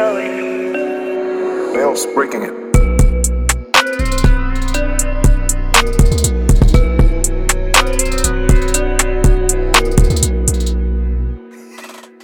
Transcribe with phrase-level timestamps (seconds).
[0.00, 0.72] showing.
[1.74, 2.54] Bell's breaking it.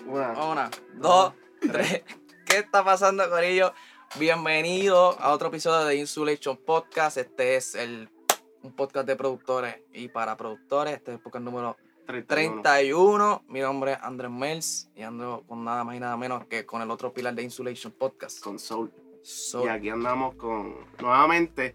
[0.09, 0.33] Una.
[0.53, 2.03] Una, dos, tres.
[2.47, 3.75] ¿Qué está pasando, Corillo?
[4.19, 7.19] Bienvenido a otro episodio de Insulation Podcast.
[7.19, 8.09] Este es el,
[8.63, 10.95] un podcast de productores y para productores.
[10.95, 11.77] Este es el podcast número
[12.07, 12.63] 31.
[12.63, 13.43] 31.
[13.49, 16.81] Mi nombre es Andrés Mels y ando con nada más y nada menos que con
[16.83, 18.41] el otro pilar de Insulation Podcast.
[18.41, 18.91] Con Soul.
[19.23, 20.75] So- Y aquí andamos con.
[21.01, 21.75] Nuevamente.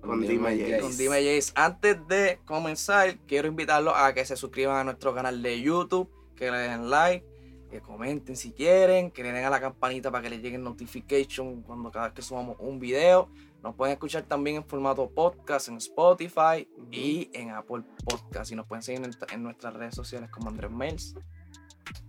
[0.00, 0.80] Con Dime Jace.
[0.80, 1.52] con Dime Jace.
[1.56, 6.48] Antes de comenzar, quiero invitarlos a que se suscriban a nuestro canal de YouTube, que
[6.50, 7.26] le den like,
[7.70, 11.62] que comenten si quieren, que le den a la campanita para que les lleguen notification
[11.62, 13.28] cuando cada vez que subamos un video.
[13.66, 18.52] Nos pueden escuchar también en formato podcast en Spotify y en Apple Podcast.
[18.52, 21.16] Y nos pueden seguir en, en nuestras redes sociales como Andrés Mels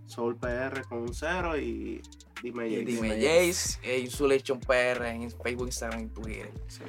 [0.06, 2.00] Soul PR con un cero y
[2.44, 2.84] Dime Jace.
[2.84, 6.52] Dime Jace e Insulation PR en Facebook, Instagram y Twitter.
[6.68, 6.82] Sí.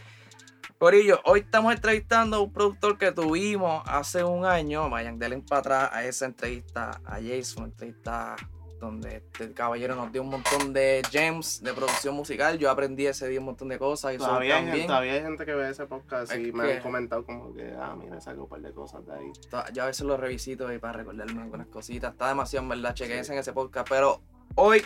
[0.78, 4.88] Corillo, hoy estamos entrevistando a un productor que tuvimos hace un año.
[4.88, 8.36] Vayan, denle para atrás a esa entrevista a Jason, una entrevista
[8.80, 12.58] donde este caballero nos dio un montón de gems de producción musical.
[12.58, 15.46] Yo aprendí ese día un montón de cosas y Todavía hay, gente, todavía hay gente
[15.46, 18.62] que ve ese podcast y me han comentado como que, ah, mira, saco un par
[18.62, 19.32] de cosas de ahí.
[19.74, 22.14] Yo a veces lo revisito y para recordarme algunas cositas.
[22.14, 23.90] Está demasiado, en verdad, chequense en ese podcast.
[23.90, 24.22] Pero
[24.56, 24.84] hoy,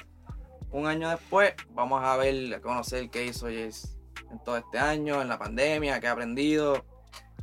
[0.71, 3.89] un año después, vamos a ver, a conocer qué hizo Jace
[4.31, 6.85] en todo este año, en la pandemia, qué ha aprendido,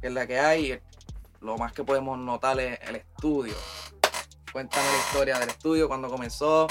[0.00, 0.80] qué es la que hay.
[1.40, 3.54] Lo más que podemos notar es el estudio.
[4.52, 6.66] Cuéntame la historia del estudio, cuando comenzó,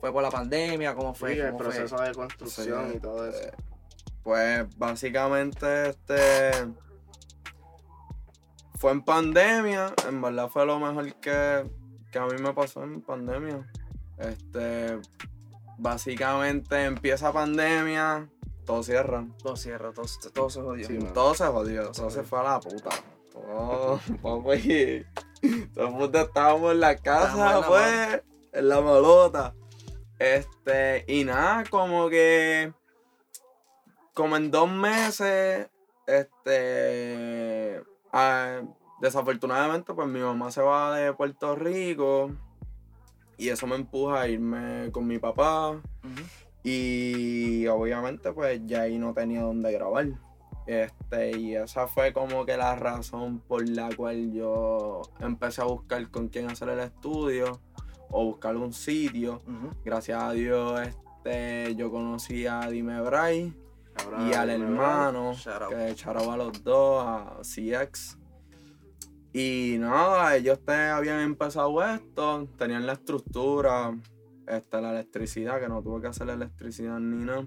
[0.00, 1.34] fue por la pandemia, cómo fue.
[1.34, 1.68] Sí, el cómo fue?
[1.70, 3.38] proceso de construcción Sí, y todo eso.
[3.42, 3.52] eh,
[4.22, 6.50] Pues básicamente este
[8.78, 11.64] fue en pandemia, en verdad fue lo mejor que,
[12.12, 13.66] que a mí me pasó en pandemia.
[14.18, 14.98] Este
[15.78, 18.28] básicamente empieza pandemia,
[18.66, 19.26] todo cierra.
[19.42, 20.86] Todo cierra, todo, todo se jodió.
[20.86, 20.98] Sí.
[21.14, 22.90] Todo se jodió, todo se fue a la puta.
[23.36, 24.00] Todo,
[25.48, 29.54] papi, todo el mundo estábamos en la casa, la pues, en la malota.
[30.18, 32.72] Este, y nada, como que,
[34.14, 35.68] como en dos meses,
[36.06, 38.62] este, ah,
[39.00, 42.30] desafortunadamente, pues mi mamá se va de Puerto Rico
[43.38, 45.80] y eso me empuja a irme con mi papá.
[46.62, 50.06] Y obviamente pues ya ahí no tenía dónde grabar.
[50.66, 56.10] Este, y esa fue como que la razón por la cual yo empecé a buscar
[56.10, 57.60] con quién hacer el estudio
[58.10, 59.42] o buscar un sitio.
[59.84, 63.54] Gracias a Dios este, yo conocí a Dime Bray
[64.28, 68.18] y al Dime hermano, Shout que echaron a los dos, a CX.
[69.32, 73.94] Y nada, ellos te habían empezado esto, tenían la estructura,
[74.46, 77.46] este, la electricidad, que no tuve que hacer electricidad ni nada.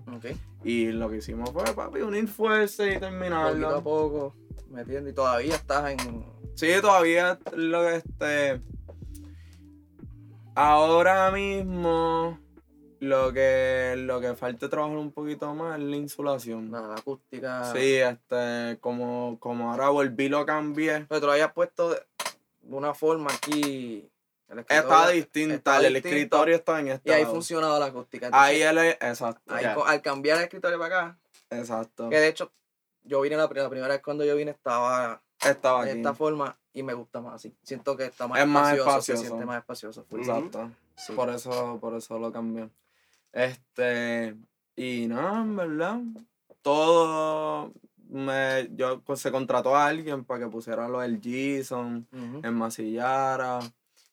[0.63, 3.83] Y lo que hicimos fue, papi, unir fuerzas y Poquito a terminarlo.
[3.83, 4.35] poco,
[4.69, 6.25] metiendo y todavía estás en.
[6.55, 8.61] Sí, todavía lo que este.
[10.55, 12.37] Ahora mismo
[12.99, 16.71] lo que lo que falta trabajar un poquito más es la insulación.
[16.71, 17.71] La, la acústica.
[17.73, 21.05] Sí, este, como, como ahora volví lo cambié.
[21.07, 21.99] Pero tú lo habías puesto de
[22.63, 24.08] una forma aquí.
[24.49, 28.29] El Está distinta, está el distinto, escritorio está en Y este ahí funcionaba la acústica.
[28.31, 32.09] Ahí él es, exacto, ahí al cambiar el escritorio para acá, exacto.
[32.09, 32.51] que de hecho,
[33.03, 35.99] yo vine la, pri- la primera vez cuando yo vine estaba Estaba de aquí.
[35.99, 37.55] esta forma y me gusta más así.
[37.63, 39.21] Siento que está más Es más espacioso, se espacioso.
[39.23, 40.03] siente más espacioso.
[40.03, 40.19] full.
[40.19, 40.71] Exacto.
[40.97, 41.13] Sí.
[41.13, 42.69] Por eso, por eso lo cambié.
[43.31, 44.35] Este,
[44.75, 45.99] y nada, en verdad.
[46.61, 47.71] Todo
[48.09, 52.41] me, yo pues, se contrató a alguien para que pusiera lo del Jason, Ujú.
[52.43, 53.59] enmasillara,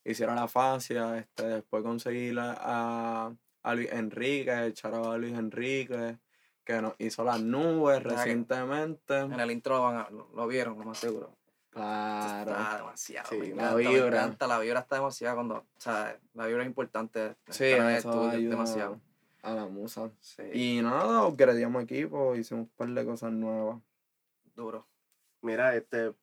[0.06, 6.18] hiciera la fascia, este, después conseguí la- a, a Luis Enrique, echara a Luis Enrique,
[6.64, 9.18] que nos hizo las nubes recientemente.
[9.18, 11.36] En el intro lo, van a- lo, lo vieron, lo más seguro.
[11.70, 12.52] Claro.
[12.52, 13.28] Está demasiado.
[13.28, 14.06] Sí, me la me vibra.
[14.06, 15.56] encanta, La vibra está demasiado cuando.
[15.56, 17.36] O sea, la vibra es importante.
[17.50, 19.00] Sí, el eso estudio, ayuda demasiado.
[19.42, 20.10] a la musa.
[20.20, 23.78] Sí, Y nada, upgradeamos equipo, hicimos un par de cosas nuevas.
[24.54, 24.86] duro.
[25.42, 26.14] Mira, este,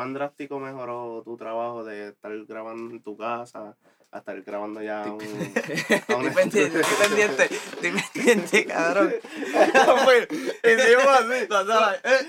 [0.00, 3.76] ¿cuán drástico mejoró tu trabajo de estar grabando en tu casa
[4.10, 9.12] a estar grabando ya un, Estoy pendiente, estoy pendiente, estoy pendiente, cabrón.
[10.64, 11.34] Hicimos así.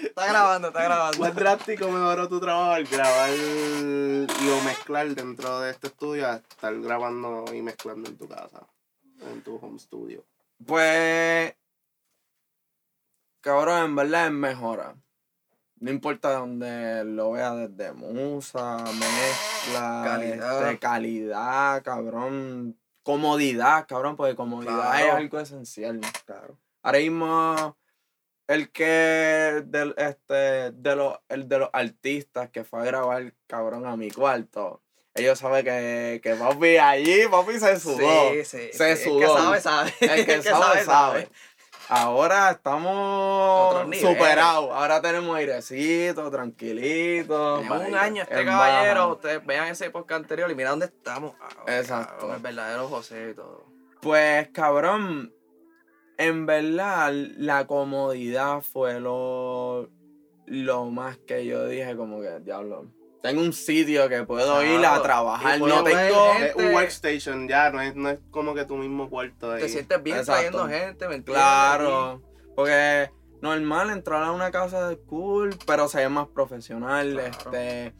[0.03, 1.18] Está grabando, está grabando.
[1.18, 6.35] ¿Cuán drástico mejoró tu trabajo al grabar y o mezclar dentro de este estudio a
[6.35, 8.68] estar grabando y mezclando en tu casa,
[9.31, 10.25] en tu home studio?
[10.65, 11.56] Pues.
[13.39, 14.94] Cabrón, en verdad es mejora.
[15.81, 20.63] No importa donde lo vea, desde musa, mezcla, Calidad.
[20.68, 22.78] este, calidad, cabrón.
[23.04, 25.07] comodidad, cabrón, porque comodidad Claro.
[25.07, 26.00] es algo esencial.
[26.28, 26.56] Claro.
[26.83, 27.78] Ahora mismo,
[28.48, 33.88] el que del, este, de los, el de los artistas que fue a grabar, cabrón,
[33.88, 34.83] a mi cuarto,
[35.16, 38.30] ellos saben que, que papi allí, papi se sudó.
[38.33, 38.69] Sí, sí.
[38.72, 39.04] se sí.
[39.06, 39.19] sudó.
[39.50, 39.94] El que sabe, sabe.
[40.00, 41.30] El que sabe, sabe.
[41.94, 44.70] Ahora estamos superados.
[44.72, 47.60] Ahora tenemos airecito, tranquilito.
[47.60, 49.14] Un año este caballero, baja.
[49.14, 51.34] ustedes vean ese podcast anterior y mira dónde estamos.
[51.42, 52.14] ahora, Exacto.
[52.14, 53.66] cabrón, el verdadero José y todo.
[54.00, 55.34] Pues, cabrón,
[56.18, 59.90] en verdad, la comodidad fue lo,
[60.46, 62.86] lo más que yo dije, como que, diablo,
[63.21, 66.33] tengo un sitio que puedo ir a trabajar, no tengo...
[66.33, 69.62] Es un workstation ya, no es, no es como que tu mismo cuarto ahí.
[69.62, 70.41] Te sientes bien Exacto.
[70.41, 71.44] trayendo gente, ¿me entiendes?
[71.44, 72.21] Claro,
[72.56, 77.29] porque normal entrar a una casa de cool, pero se ve más profesional, Claro.
[77.29, 77.94] este,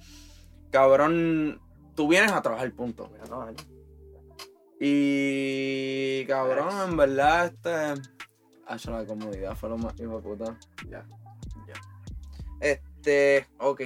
[0.71, 1.62] cabrón,
[1.95, 3.07] tú vienes a trabajar, punto.
[3.07, 3.53] Voy a trabajar.
[4.79, 8.01] Y cabrón, en verdad, este.
[8.65, 10.57] Hacho, la comodidad fue lo más hijo de puta.
[10.89, 11.06] Ya.
[12.59, 13.81] Este, ok.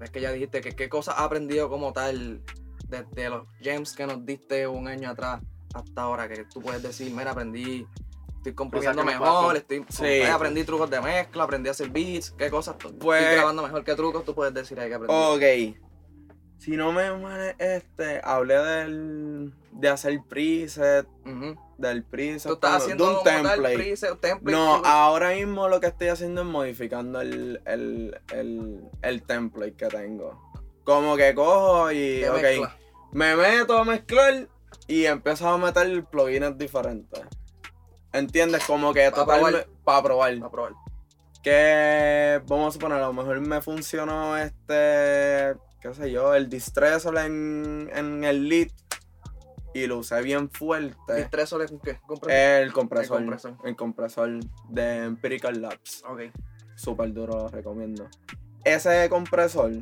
[0.00, 2.42] Es que ya dijiste que qué cosas has aprendido como tal
[2.88, 5.40] desde los gems que nos diste un año atrás
[5.74, 6.28] hasta ahora.
[6.28, 7.86] Que tú puedes decir, mira, aprendí,
[8.36, 8.54] estoy
[9.04, 10.22] me mejor, estoy, Sí.
[10.22, 13.94] aprendí trucos de mezcla, aprendí a hacer beats, qué cosas, Pues- estoy grabando mejor, qué
[13.94, 15.14] trucos tú puedes decir ahí que aprendí.
[15.74, 15.87] Ok.
[16.58, 19.54] Si no me mal, este, hablé del.
[19.72, 21.06] de hacer preset,
[21.78, 22.48] del preset.
[22.50, 23.74] Tú estás como- haciendo de un template.
[23.76, 29.22] preset, template, No, ahora mismo lo que estoy haciendo es modificando el, el, el, el
[29.22, 30.42] template que tengo.
[30.84, 32.24] Como que cojo y.
[32.24, 32.76] ok, mezcla.
[33.12, 34.48] me meto a mezclar
[34.88, 37.20] y empiezo a meter plugins diferentes.
[38.12, 38.64] ¿Entiendes?
[38.64, 39.66] Como que Pa' total probar.
[39.84, 40.34] para probar.
[40.42, 40.72] A probar.
[41.42, 47.16] Que vamos a suponer, a lo mejor me funcionó este, qué sé yo, el distressor
[47.18, 48.68] en, en el lead
[49.74, 51.14] y lo usé bien fuerte.
[51.16, 51.98] ¿Distresor con qué?
[52.06, 52.32] ¿Compresor?
[52.32, 53.56] El compresor, El compresor.
[53.64, 54.30] el compresor
[54.70, 56.02] de Empirical Labs.
[56.08, 56.20] Ok.
[56.74, 58.08] Súper duro, lo recomiendo.
[58.64, 59.72] Ese compresor,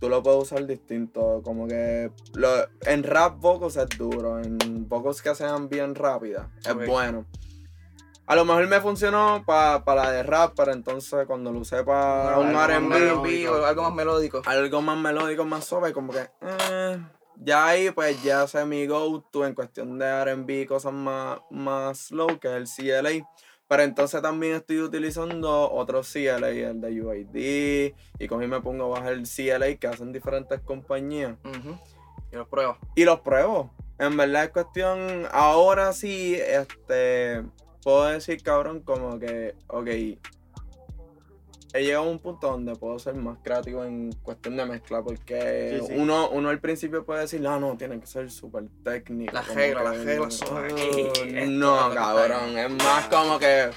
[0.00, 1.40] tú lo puedes usar distinto.
[1.44, 4.38] Como que lo- en rap vocals es duro.
[4.40, 7.24] En vocals que sean bien rápidas, es bueno.
[8.28, 12.38] A lo mejor me funcionó para la de rap, pero entonces cuando lo usé para
[12.38, 14.42] un R&B, o algo más melódico.
[14.44, 16.98] algo más melódico, más suave, como que eh,
[17.36, 22.38] ya ahí pues ya sé mi go-to en cuestión de R&B, cosas más, más slow,
[22.38, 23.26] que es el CLA.
[23.66, 28.94] Pero entonces también estoy utilizando otro CLA, el de UID, y con él me pongo
[28.94, 31.38] a bajar el CLA que hacen diferentes compañías.
[32.30, 32.76] Y los pruebas.
[32.94, 33.70] Y los pruebo.
[33.98, 37.42] En verdad es cuestión, ahora sí, este,
[37.88, 43.38] puedo decir, cabrón, como que, ok, he llegado a un punto donde puedo ser más
[43.42, 45.94] creativo en cuestión de mezcla, porque Sí, sí.
[45.96, 49.32] Uno, uno al principio puede decir, no, no, tiene que ser súper técnico.
[49.32, 52.58] Las como reglas, que, las reglas son aquí, "Oh, esto es No, cabrón, ahí".
[52.58, 53.70] es más como que,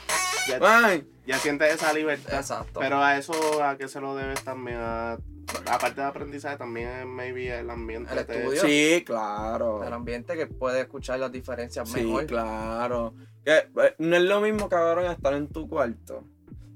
[0.50, 2.34] Ya, ay, ya sientes esa libertad.
[2.34, 2.82] Exacto.
[2.82, 4.78] Pero a eso, ¿a qué se lo debes también?
[4.82, 5.18] A-
[5.66, 8.14] aparte de aprendizaje, también maybe el ambiente.
[8.18, 8.62] El te- estudio.
[8.62, 9.84] sí, claro.
[9.84, 12.26] el ambiente que puede escuchar las diferencias Sí, mejor.
[12.26, 13.14] claro.
[13.44, 16.24] Que, eh, no es lo mismo, cabrón, estar en tu cuarto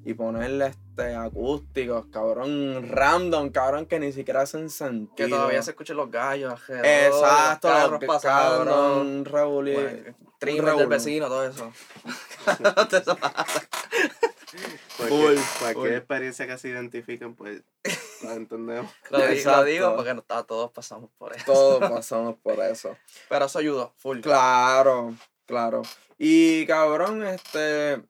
[0.04, 5.16] y ponerle este acústicos, cabrón, random, cabrón, que ni siquiera hacen sentido.
[5.16, 11.28] Que todavía se escuchen los gallos Exacto, los carros pasando, cabrón, revolí- bueno, del vecino,
[11.28, 11.72] todo eso.
[14.98, 17.62] Cualquier, Full, cualquier experiencia que se identifiquen, pues
[18.24, 18.92] la entendemos.
[19.10, 21.46] lo, lo digo porque no, todos pasamos por eso.
[21.46, 22.96] Todos pasamos por eso.
[23.30, 24.20] Pero eso ayudó, full.
[24.22, 25.14] Claro,
[25.46, 25.82] claro.
[26.18, 28.02] Y cabrón, este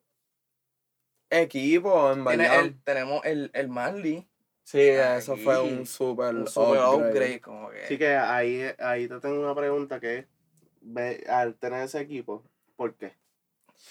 [1.30, 4.28] equipo, en el- tenemos el, el Marley.
[4.64, 7.10] Sí, eso fue un super, Un super upgrade.
[7.12, 7.84] upgrade, como que.
[7.84, 10.26] Así que ahí, ahí te tengo una pregunta que es,
[10.82, 12.44] ve- al tener ese equipo,
[12.76, 13.16] ¿por qué?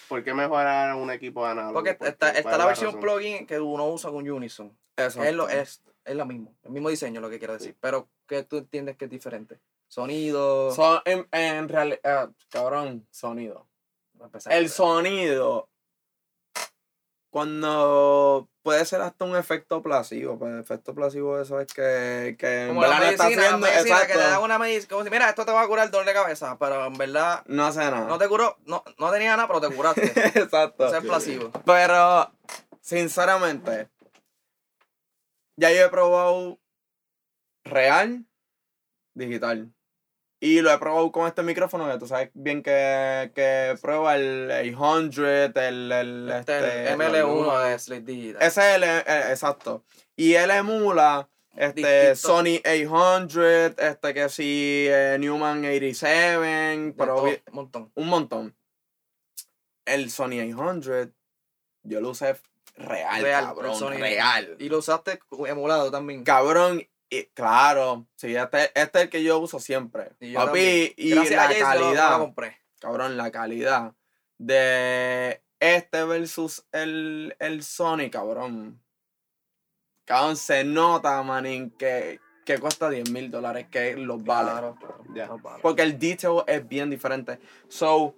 [0.08, 1.74] ¿Por qué mejorar un equipo análogo?
[1.74, 3.00] porque ¿Por está, está ¿Cuál la versión razón?
[3.00, 4.76] plugin que uno usa con Unison.
[4.96, 5.28] Exacto.
[5.28, 7.76] Es, lo, es, es la mismo, el mismo diseño lo que quiero decir.
[7.80, 9.60] Pero que tú entiendes que es diferente.
[9.88, 10.72] Sonido.
[10.72, 13.66] So- en, en realidad, cabrón, sonido.
[14.46, 15.68] El sonido,
[17.34, 22.62] cuando puede ser hasta un efecto placebo, pues el efecto placebo eso es que, que
[22.62, 24.88] en Como la verdad no está medicina, la haciendo, medicina que te exacto, una medicina,
[24.90, 27.42] como si, mira, esto te va a curar el dolor de cabeza, pero en verdad
[27.46, 28.06] no hace nada.
[28.06, 30.06] no te curó, no, no tenía nada, pero te curaste.
[30.38, 30.86] exacto.
[30.86, 31.50] Eso es placebo.
[31.66, 32.30] Pero,
[32.80, 33.88] sinceramente,
[35.56, 36.58] ya yo he probado
[37.64, 38.24] real,
[39.14, 39.72] digital.
[40.40, 44.50] Y lo he probado con este micrófono que tú sabes bien que, que prueba el
[44.50, 45.16] 800,
[45.56, 48.42] el, el, Este, este, el ML1 de Slate Digital.
[48.42, 49.84] Ese es el, el- exacto.
[50.16, 52.16] Y él emula Este, Distinto.
[52.16, 57.92] Sony 800, este que sí, eh, Newman 87, De pero todo, un montón.
[57.94, 58.56] un montón.
[59.86, 61.08] El Sony 800,
[61.84, 62.36] yo lo usé
[62.74, 64.56] real, Real, cabrón, real.
[64.58, 66.24] Y lo usaste emulado también.
[66.24, 70.12] Cabrón, y, claro, sí, este, este es el que yo uso siempre.
[70.20, 72.58] Y yo Papi, y Gracias la lo- lo calidad, compré.
[72.80, 73.92] cabrón, la calidad
[74.38, 78.80] de este versus el, el Sony, cabrón.
[80.04, 84.50] Cabrón, se nota, manín, que, que cuesta 10 mil dólares, que los vale.
[84.50, 85.26] Claro, claro, Ya.
[85.26, 85.62] los vale.
[85.62, 87.38] Porque el detail es bien diferente.
[87.68, 88.14] So,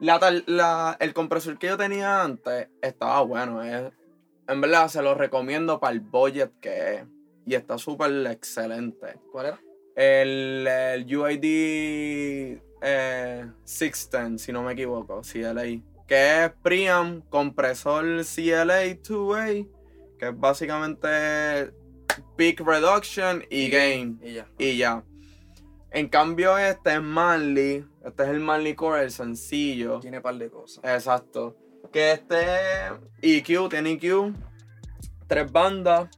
[0.00, 3.62] la, el compresor que yo tenía antes estaba bueno.
[3.62, 3.92] es-
[4.46, 7.04] en verdad, se lo recomiendo para el budget que es.
[7.46, 9.18] Y está súper excelente.
[9.32, 9.60] ¿Cuál era?
[9.96, 15.62] El, el UID eh, 610, si no me equivoco, CLA.
[16.06, 19.66] Que es Preamp, compresor CLA 2A.
[20.18, 21.72] Que es básicamente
[22.36, 24.46] peak reduction y gain Y ya.
[24.58, 25.02] y ya.
[25.90, 27.86] En cambio, este es Manly.
[28.04, 30.00] Este es el Manly Core, el sencillo.
[30.00, 30.84] Tiene par de cosas.
[30.84, 31.56] Exacto.
[31.92, 32.36] Que este
[33.22, 34.34] EQ, tiene EQ,
[35.26, 36.10] tres bandas.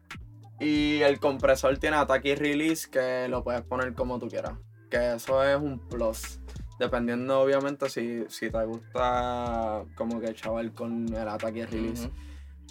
[0.59, 4.55] Y el compresor tiene ataque y release que lo puedes poner como tú quieras.
[4.91, 6.41] Que eso es un plus.
[6.79, 12.07] Dependiendo, obviamente, si, si te gusta como que chaval con el ataque y release.
[12.07, 12.17] Ujú.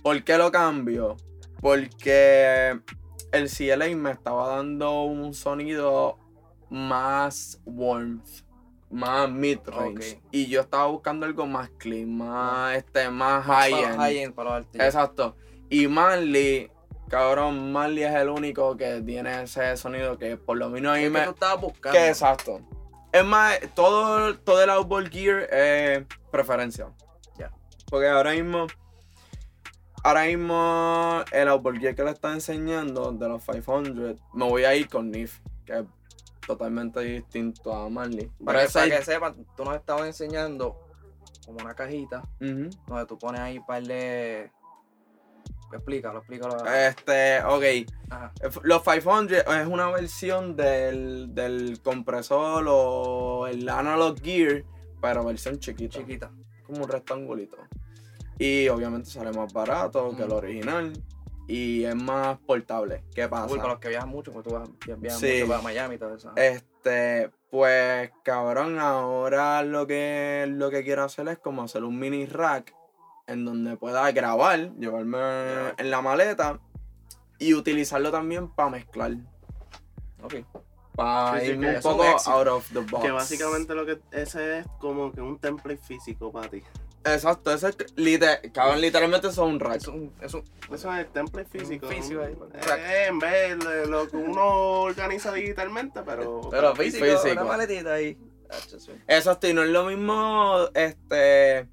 [0.03, 1.15] ¿Por qué lo cambio?
[1.61, 2.79] Porque
[3.31, 6.17] el CLA me estaba dando un sonido
[6.69, 8.44] más warmth,
[8.95, 10.21] más mid-range.
[10.31, 14.39] Y yo estaba buscando algo más clean, más, este, más high-end.
[14.39, 14.85] artistas.
[14.87, 15.35] Exacto.
[15.69, 16.71] Y Manly,
[17.09, 21.03] cabrón, Manly es el único que tiene ese sonido que por lo menos a mí
[21.03, 21.25] Es que me...
[21.25, 21.97] tú estabas buscando.
[21.97, 22.61] Que exacto.
[23.11, 26.87] Es más, todo, todo el outboard gear es preferencia.
[27.37, 27.51] Ya.
[27.89, 28.67] Porque ahora mismo.
[30.03, 34.75] Ahora mismo el outboard gear que le está enseñando de los 500, me voy a
[34.75, 35.85] ir con NIF, que es
[36.45, 38.31] totalmente distinto a Manly.
[38.43, 40.79] Para, que, para que sepan, tú nos estabas enseñando
[41.45, 44.51] como una cajita donde tú pones ahí par de.
[45.73, 46.65] Explícalo, explícalo.
[46.65, 47.91] Este, ok.
[48.09, 48.31] Ajá.
[48.63, 54.63] Los 500 es una versión del, del compresor o el analog gear,
[55.01, 55.99] pero versión chiquita.
[55.99, 56.31] Chiquita.
[56.65, 57.57] como un rectangulito.
[58.37, 60.93] Y obviamente sale más barato que el original.
[61.47, 63.03] Y es más portable.
[63.13, 63.51] ¿Qué pasa?
[63.53, 65.33] Uy, para los que viajan mucho, porque tú vas, viajas Sí.
[65.41, 66.31] mucho para Miami y todo eso.
[66.35, 72.25] Este, pues cabrón, ahora lo que, lo que quiero hacer es como hacer un mini
[72.25, 72.73] rack
[73.27, 75.17] en donde pueda grabar, llevarme
[75.77, 76.59] en la maleta
[77.37, 79.11] y utilizarlo también para mezclar.
[80.23, 80.35] Ok.
[80.95, 83.03] Para Sí, irme un poco out of the box.
[83.03, 86.63] Que básicamente lo que ese es como que un template físico para ti.
[87.05, 89.75] Exacto, ese es liter- cabrón, literalmente eso es un rack.
[89.77, 90.43] Es un, es un,
[90.73, 91.87] Eso es el template físico.
[91.87, 92.33] físico ahí,
[92.79, 96.41] Eh, en vez de lo que uno organiza digitalmente, pero.
[96.49, 97.31] pero físico, físico.
[97.33, 98.17] una maletita ahí.
[99.07, 101.67] Exacto, y no es lo mismo este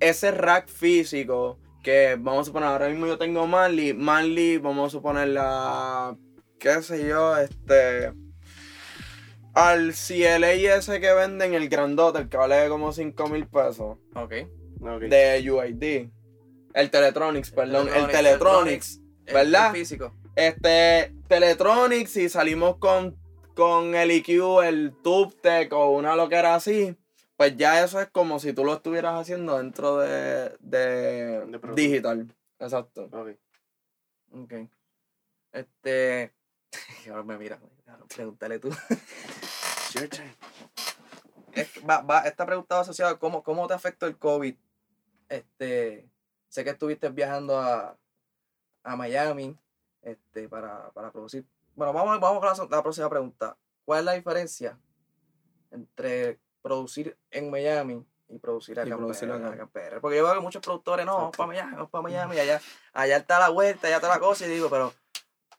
[0.00, 4.90] ese rack físico que vamos a suponer, ahora mismo yo tengo Manly, Manly, vamos a
[4.90, 6.16] suponer la
[6.58, 8.12] qué sé yo, este
[9.54, 14.32] al CLA ese que venden el grandote, el que vale como 5 mil pesos Ok.
[15.08, 16.08] De UID.
[16.74, 19.00] El Teletronics, perdón, el Teletronics, Teletronics.
[19.26, 19.66] El- ¿Verdad?
[19.70, 20.14] el físico.
[20.36, 23.16] Este, Teletronics, y salimos con,
[23.54, 26.96] con el EQ, el TubeTech o una lo que era así,
[27.36, 32.34] pues ya eso es como si tú lo estuvieras haciendo dentro de, de, digital.
[32.58, 33.04] Exacto.
[33.12, 33.30] Ok.
[34.32, 34.52] Ok.
[35.52, 36.32] Este.
[37.08, 37.60] Ahora me mira.
[38.14, 38.70] Pregúntale tú.
[39.94, 40.34] Your turn.
[41.52, 44.56] Es- va, va, esta pregunta va asociada a cómo, cómo te afectó el COVID.
[45.28, 46.08] Este,
[46.48, 47.96] sé que estuviste viajando a,
[48.82, 49.56] a Miami
[50.02, 51.44] este, para, para producir.
[51.74, 53.56] Bueno, vamos, vamos con la, la próxima pregunta.
[53.84, 54.78] ¿Cuál es la diferencia
[55.70, 59.66] entre producir en Miami y producir acá, Y en producir PR, acá.
[59.66, 60.00] en?
[60.00, 62.60] Porque yo veo que muchos productores, no, vamos para Miami, vamos para Miami, allá,
[62.92, 64.94] allá está la vuelta, allá está la cosa, y digo, pero,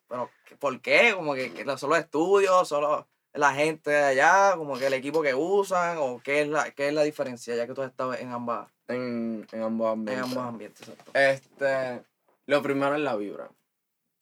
[0.08, 1.14] pero ¿por qué?
[1.14, 3.06] Como que, que son los estudios, solo
[3.36, 6.88] la gente de allá, como que el equipo que usan, o qué es la, qué
[6.88, 10.24] es la diferencia, ya que tú has estado en ambas, En, en ambos en ambientes.
[10.24, 11.10] ambos ambientes, exacto.
[11.14, 12.02] Este,
[12.46, 13.48] lo primero es la vibra.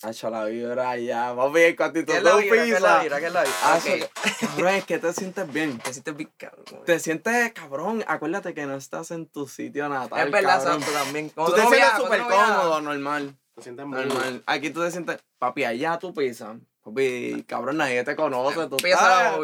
[0.03, 1.35] Hacho, la vibra ya.
[1.35, 2.53] Papi, cuando tú ¿Qué es la vida?
[2.55, 3.21] ¿Qué es la vida?
[3.21, 3.55] ¿Qué es la vida?
[3.75, 4.39] hacho, Ok.
[4.41, 5.79] cabrón, es que te sientes bien.
[5.79, 8.05] Te sientes bien cabrón, Te sientes cabrón.
[8.07, 10.27] Acuérdate que no estás en tu sitio natal.
[10.27, 11.29] Es verdad, exacto, también.
[11.31, 13.35] Tú Cuando te sientes súper cómodo, normal.
[13.55, 14.43] Te sientes muy Normal.
[14.47, 16.57] Aquí tú te sientes, papi, allá tú pisas.
[16.85, 18.67] Papi, cabrón, nadie te conoce.
[18.69, 19.37] Tú estás,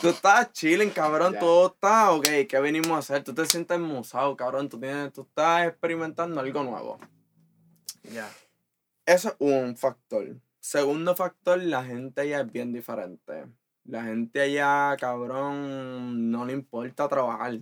[0.00, 1.34] tú estás chilling, cabrón.
[1.34, 1.38] Ya.
[1.38, 3.22] Tú estás, ok, ¿qué venimos a hacer?
[3.22, 4.68] Tú te sientes musado, cabrón.
[4.68, 6.98] Tú, tienes, tú estás experimentando algo nuevo.
[8.12, 8.28] Ya.
[9.06, 10.36] Eso es un factor.
[10.58, 13.46] segundo factor, la gente allá es bien diferente.
[13.84, 17.60] La gente allá, cabrón, no le importa trabajar.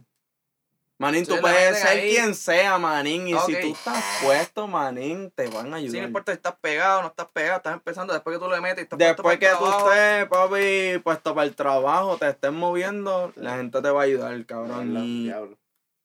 [0.98, 3.28] Manín, tú puedes ser ahí- quien sea, manín.
[3.28, 5.92] Y si tú estás puesto, manín, te van a ayudar.
[5.92, 8.60] Sí, no importa si estás pegado, no estás pegado, estás empezando después que tú le
[8.62, 13.30] metes y estás Después que tú estés, papi, puesto para el trabajo, te estés moviendo,
[13.36, 14.96] la gente te va a ayudar, cabrón.
[14.96, 15.30] Y.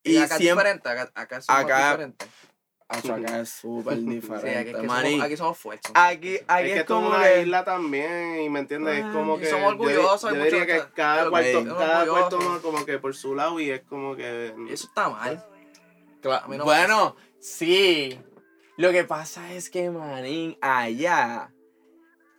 [0.04, 2.26] Y, y acá es diferente, acá, acá Acá- diferente.
[2.92, 5.12] Acho, acá es súper Sí, diferente, aquí, es que manín.
[5.14, 5.92] somos, aquí somos fuertes.
[5.96, 9.38] Aquí, aquí es que como una que- isla también, y me entiendes, es Ah, como
[9.40, 9.46] que.
[9.50, 13.16] somos orgullosos, Yo, hay diría mucho- que cada cuarto, cada cuarto uno como que por
[13.16, 14.54] su lado, y es como que.
[14.70, 15.46] Y eso está mal.
[16.50, 18.20] No bueno, sí.
[18.78, 21.52] Lo que pasa es que, manín, allá.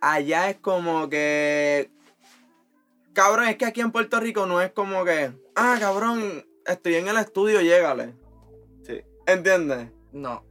[0.01, 1.89] Allá es como que.
[3.13, 5.31] Cabrón, es que aquí en Puerto Rico no es como que.
[5.55, 8.13] Ah, cabrón, estoy en el estudio, llégale.
[8.85, 9.89] Sí, ¿Entiendes?
[10.13, 10.43] No.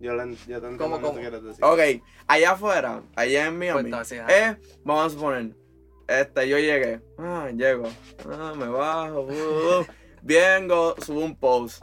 [0.00, 1.64] yo, la, yo te entiendo ¿Cómo, lo que quieres decir.
[1.64, 1.80] Ok,
[2.26, 3.80] allá afuera, allá en Miami.
[3.82, 4.50] Cuéntame, sí, ajá.
[4.50, 5.56] eh, vamos a suponer.
[6.08, 7.00] Este, yo llegué.
[7.18, 7.88] Ah, llego.
[8.30, 9.22] Ah, me bajo.
[9.22, 9.86] uh, uh,
[10.22, 11.82] vengo, subo un post.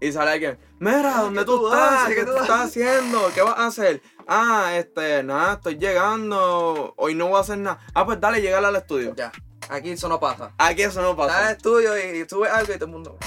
[0.00, 0.58] Y sale alguien.
[0.78, 2.08] Mira, ¿dónde ¿qué tú tú estás?
[2.08, 3.30] ¿Qué ¿Qué tú estás haciendo?
[3.34, 4.02] ¿Qué vas a hacer?
[4.28, 6.92] Ah, este, nada, estoy llegando.
[6.96, 7.78] Hoy no voy a hacer nada.
[7.94, 9.14] Ah, pues dale, llegale al estudio.
[9.16, 9.32] Ya.
[9.70, 10.52] Aquí eso no pasa.
[10.58, 11.52] Aquí eso no pasa.
[11.52, 13.18] estudio y subes algo y todo el mundo.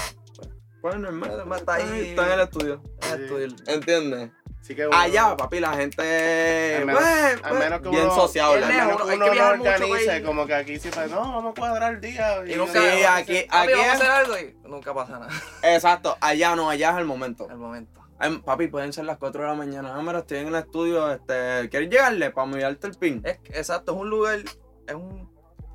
[0.80, 1.36] Pues normal.
[1.38, 2.08] Normal, está ahí.
[2.10, 2.82] Está en el estudio.
[3.02, 3.22] "Ah, Sí.
[3.24, 3.48] estudio".
[3.66, 4.30] ¿Entiendes?
[4.60, 6.76] Así que uno- Allá, papi, la gente.
[6.76, 8.64] Al menos- pues, al pues, menos que bien uno- sociable.
[8.64, 10.22] al es menos que hay uno que no organice, güey.
[10.22, 12.44] como que aquí siempre, no, vamos a cuadrar el día.
[12.46, 14.94] Y yo nunca- Sí, aquí, hacer- Papi, aquí vamos a es- hacer algo y nunca
[14.94, 15.28] pasa nada.
[15.62, 17.46] Exacto, allá no, allá es el momento.
[17.48, 18.00] Al momento.
[18.18, 19.94] Ay, papi, pueden ser las 4 de la mañana.
[19.94, 21.10] Ah, mira, estoy en el estudio.
[21.12, 23.22] Este, ¿Quieres llegarle para mirarte el pin?
[23.24, 24.40] Es, exacto, es un lugar,
[24.86, 25.27] es un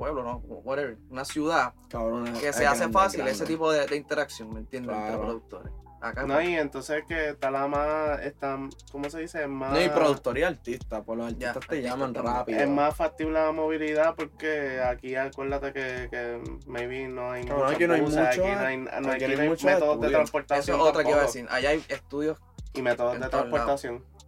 [0.03, 0.37] pueblo, ¿no?
[0.63, 3.31] Whatever, una ciudad Cabrón, que se hace grande, fácil grande.
[3.33, 4.93] ese tipo de, de interacción, ¿me entiendes?
[4.93, 5.21] Entre Claro.
[5.21, 5.71] productores.
[6.01, 8.59] Acá No, y entonces que está la más, está,
[8.91, 9.43] ¿cómo se dice?
[9.43, 12.59] Es más, No, y productor y artista, por los Ya, artistas te artista llaman rápido.
[12.59, 17.87] es más factible la movilidad porque aquí acuérdate que, que maybe no hay muchos aquí
[17.87, 20.01] no hay mucho- aquí no hay, no aquí aquí no hay no hay muchos métodos
[20.01, 21.47] de transportación Eso es otra que iba a decir.
[21.49, 22.37] Allá hay estudios
[22.73, 23.31] y métodos de lados.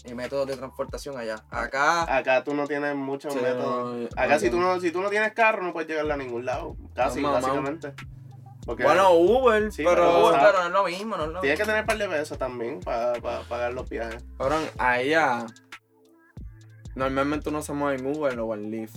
[0.07, 1.43] Y métodos de transportación allá.
[1.49, 4.01] Acá, Acá tú no tienes muchos Sí, métodos.
[4.15, 4.79] no, Acá si tú no.
[4.79, 6.75] si tú no tienes carro no puedes llegar a ningún lado.
[6.93, 7.93] Casi, No, básicamente.
[8.65, 9.95] Porque Bueno, Uber, Sí, pero.
[9.95, 11.65] pero- Uy, pero no es lo mismo, no es lo tienes mismo.
[11.65, 13.13] que tener un par de pesos también para
[13.47, 14.23] pagar los viajes.
[14.37, 15.45] Cabrón, allá.
[16.95, 18.95] Normalmente uno se mueve en Uber o en Lyft.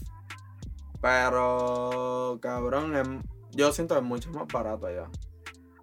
[1.00, 3.08] Pero, cabrón, es-
[3.56, 5.08] yo siento que es mucho más barato allá.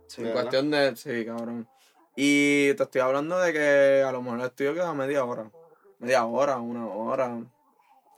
[0.07, 0.95] Sí, ¿De En cuestión de.
[0.95, 1.67] Sí, cabrón.
[2.15, 5.49] Y te estoy hablando de que a lo mejor el estudio queda media hora.
[5.99, 7.39] Media hora, una hora.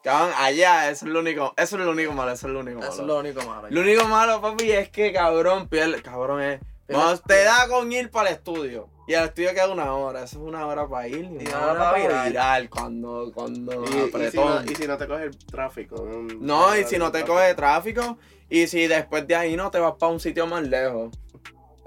[0.03, 1.53] Cabrón, allá, eso es lo único.
[1.57, 2.91] Eso es lo único malo, eso es lo único malo.
[2.91, 3.67] Eso es lo único malo.
[3.69, 6.01] Lo único malo, papi, es que cabrón, pierde.
[6.01, 6.59] Cabrón, es.
[6.87, 8.89] Pierde- No, te da con ir para el estudio.
[9.07, 10.23] Y el estudio queda una hora.
[10.23, 11.25] Eso es una hora para ir.
[11.25, 12.69] Y una hora para virar.
[12.69, 16.05] Cuando, cuando Y, y, si no, y si no te coge el tráfico.
[16.39, 18.17] No, y si no te coge tráfico,
[18.49, 21.09] y si después de ahí no te vas para un sitio más lejos.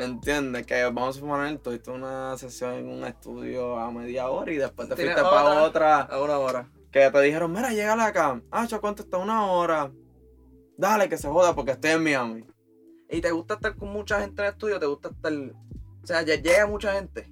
[0.04, 0.66] ¿Entiendes?
[0.66, 4.88] Que vamos a suponer, tuviste una sesión en un estudio a media hora y después
[4.88, 5.62] te fuiste para otra.
[5.64, 6.70] otra A una hora.
[6.90, 8.40] que te dijeron, mira, llégale acá.
[8.50, 9.18] Ah, yo ¿cuánto está?
[9.18, 9.90] Una hora.
[10.76, 12.46] Dale, que se joda porque estoy en Miami.
[13.10, 14.78] ¿Y te gusta estar con mucha gente en el estudio?
[14.80, 15.32] ¿Te gusta estar.?
[16.02, 17.30] O sea, ya llega mucha gente.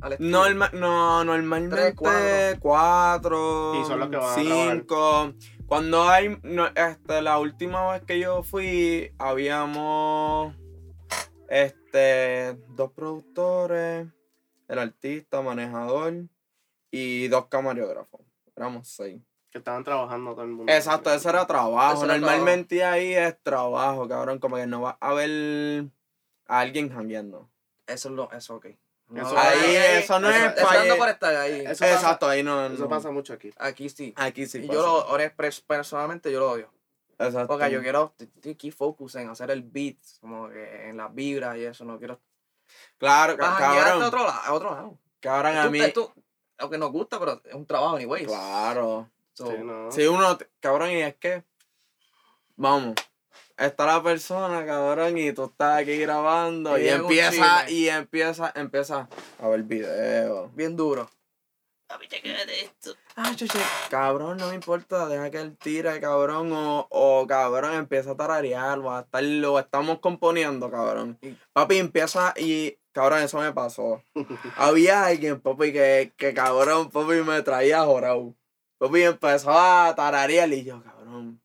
[0.00, 0.30] Al estudio.
[0.30, 2.60] Norma- no, normalmente Tres, cuatro.
[2.60, 4.34] cuatro, Y son los que van a
[4.74, 5.32] cinco.
[5.66, 10.54] Cuando hay, no, este, la última vez que yo fui, habíamos,
[11.48, 14.06] este, dos productores,
[14.68, 16.14] el artista, manejador
[16.90, 18.20] y dos camarógrafos.
[18.56, 19.20] Éramos seis.
[19.50, 20.72] Que estaban trabajando todo el mundo.
[20.72, 21.94] Exacto, eso era trabajo.
[21.94, 24.38] Eso era Normalmente ahí es trabajo, cabrón.
[24.38, 25.86] Como que no va a ver
[26.46, 27.48] a alguien jangueando.
[27.86, 28.30] Eso es lo.
[28.32, 28.66] Eso, ok.
[29.08, 31.60] No, Eso- Ahí, Eso- eso no eso- es eso por estar ahí.
[31.60, 32.66] Eso pasa- Exacto, ahí no.
[32.66, 33.50] Eso pasa mucho aquí.
[33.56, 34.12] Aquí sí.
[34.16, 34.58] Aquí sí.
[34.58, 34.72] y pasa.
[34.74, 36.72] yo lo, ahora pers- personalmente yo lo odio.
[37.18, 37.48] Exacto.
[37.48, 41.56] Porque yo quiero, estoy aquí focus en hacer el beat, como que en las vibras
[41.56, 42.20] y eso, no quiero.
[42.98, 44.02] Claro, Ah, ca- llegaste a cabrón.
[44.02, 44.98] otro lado, a otro lado.
[45.20, 45.92] Cabrón, a mí.
[45.92, 46.12] tú-
[46.58, 48.26] aunque nos gusta, pero es un trabajo anyways.
[48.26, 49.08] Claro.
[49.34, 49.92] So, Sí, no.
[49.92, 50.38] Si uno.
[50.60, 51.44] Cabrón, y es que.
[52.56, 52.94] Vamos.
[53.56, 56.78] Está la persona, cabrón, y tú estás aquí grabando.
[56.78, 59.08] Y Y, empieza, y empieza, empieza
[59.40, 60.54] a ver videos.
[60.54, 61.08] Bien duro.
[63.14, 63.58] Ah, chuche,
[63.90, 68.78] cabrón, no me importa, deja que él tire, cabrón, o, o cabrón, empieza a tararear,
[68.80, 71.18] o a estar, lo estamos componiendo, cabrón.
[71.52, 74.02] Papi, empieza y, cabrón, eso me pasó.
[74.56, 78.34] Había alguien, papi, que, que cabrón, papi, me traía jorado.
[78.78, 81.40] Papi empezó a tararear y yo, cabrón,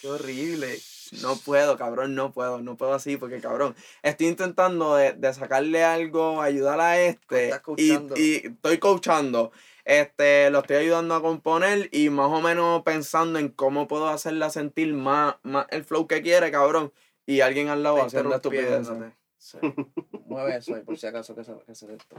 [0.00, 0.78] Qué horrible.
[1.22, 5.84] No puedo, cabrón, no puedo, no puedo así, porque cabrón, estoy intentando de, de sacarle
[5.84, 9.52] algo, ayudar a este, Estás y, y estoy coachando,
[9.84, 14.50] este, lo estoy ayudando a componer y más o menos pensando en cómo puedo hacerla
[14.50, 16.92] sentir más, más el flow que quiere, cabrón,
[17.24, 18.40] y alguien al lado haciendo.
[19.38, 19.58] Sí.
[20.26, 22.16] Mueve eso ahí por si acaso que se, que se esto.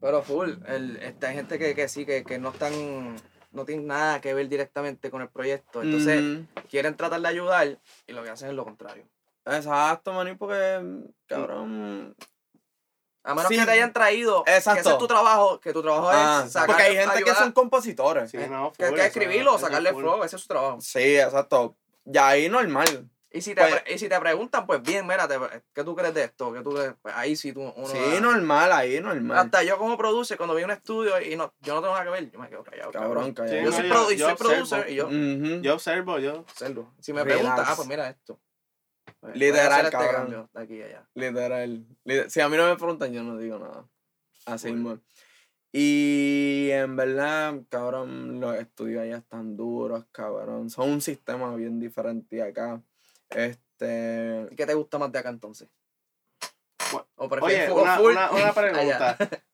[0.00, 2.72] Pero full, el, este, hay gente que, que sí, que, que no están,
[3.54, 5.82] no tienen nada que ver directamente con el proyecto.
[5.82, 6.46] Entonces, Ujú.
[6.68, 9.04] quieren tratar de ayudar y lo que hacen es lo contrario.
[9.46, 10.82] Exacto, maní, porque,
[11.26, 12.14] cabrón,
[13.26, 13.56] A menos Sí.
[13.58, 14.90] que te hayan traído, que ese Exacto.
[14.90, 18.30] es tu trabajo, que tu trabajo ah, es sacar, porque hay gente que son compositores.
[18.30, 18.44] Sí, Sí,
[18.76, 20.02] que, full, que escribirlo o sacarle full.
[20.02, 20.78] flow, ese es su trabajo.
[20.94, 21.74] exacto.
[22.04, 23.08] Ya ahí normal.
[23.36, 25.26] Y si te, Pues- y si te preguntan, pues bien, mira,
[25.72, 26.52] ¿qué tú crees de esto?
[26.52, 26.94] ¿Qué tú crees?
[27.02, 29.36] Pues ahí sí tú, uno Sí, da- normal, ahí normal.
[29.38, 32.10] Hasta yo como producer, cuando vi un estudio y no, yo no tengo nada que
[32.10, 32.92] ver, yo me quedo callado.
[32.92, 33.34] Cabrón, Cabrón.
[33.34, 33.58] callado.
[33.58, 35.62] Sí, Yo no, soy, yo- produ- yo soy producer y yo, Ujú.
[35.62, 36.40] Yo observo, yo.
[36.42, 36.94] observo.
[37.00, 37.40] Si me Relax.
[37.40, 38.40] preguntan, ah, pues mira esto.
[39.18, 41.08] Pues, Literal, este cambio de aquí a allá.
[41.14, 41.86] Literal.
[42.04, 43.84] Lite- Si a mí no me preguntan, yo no digo nada.
[44.46, 45.00] Así mismo.
[45.72, 50.70] Y en verdad, cabrón, los estudios allá están duros, cabrón.
[50.70, 52.80] Son un sistema bien diferente acá.
[53.34, 54.48] Este.
[54.50, 55.68] ¿Y qué te gusta más de acá entonces?
[56.92, 58.54] Bu- ¿O Oye, una, full una, una allá?
[58.54, 59.18] pregunta.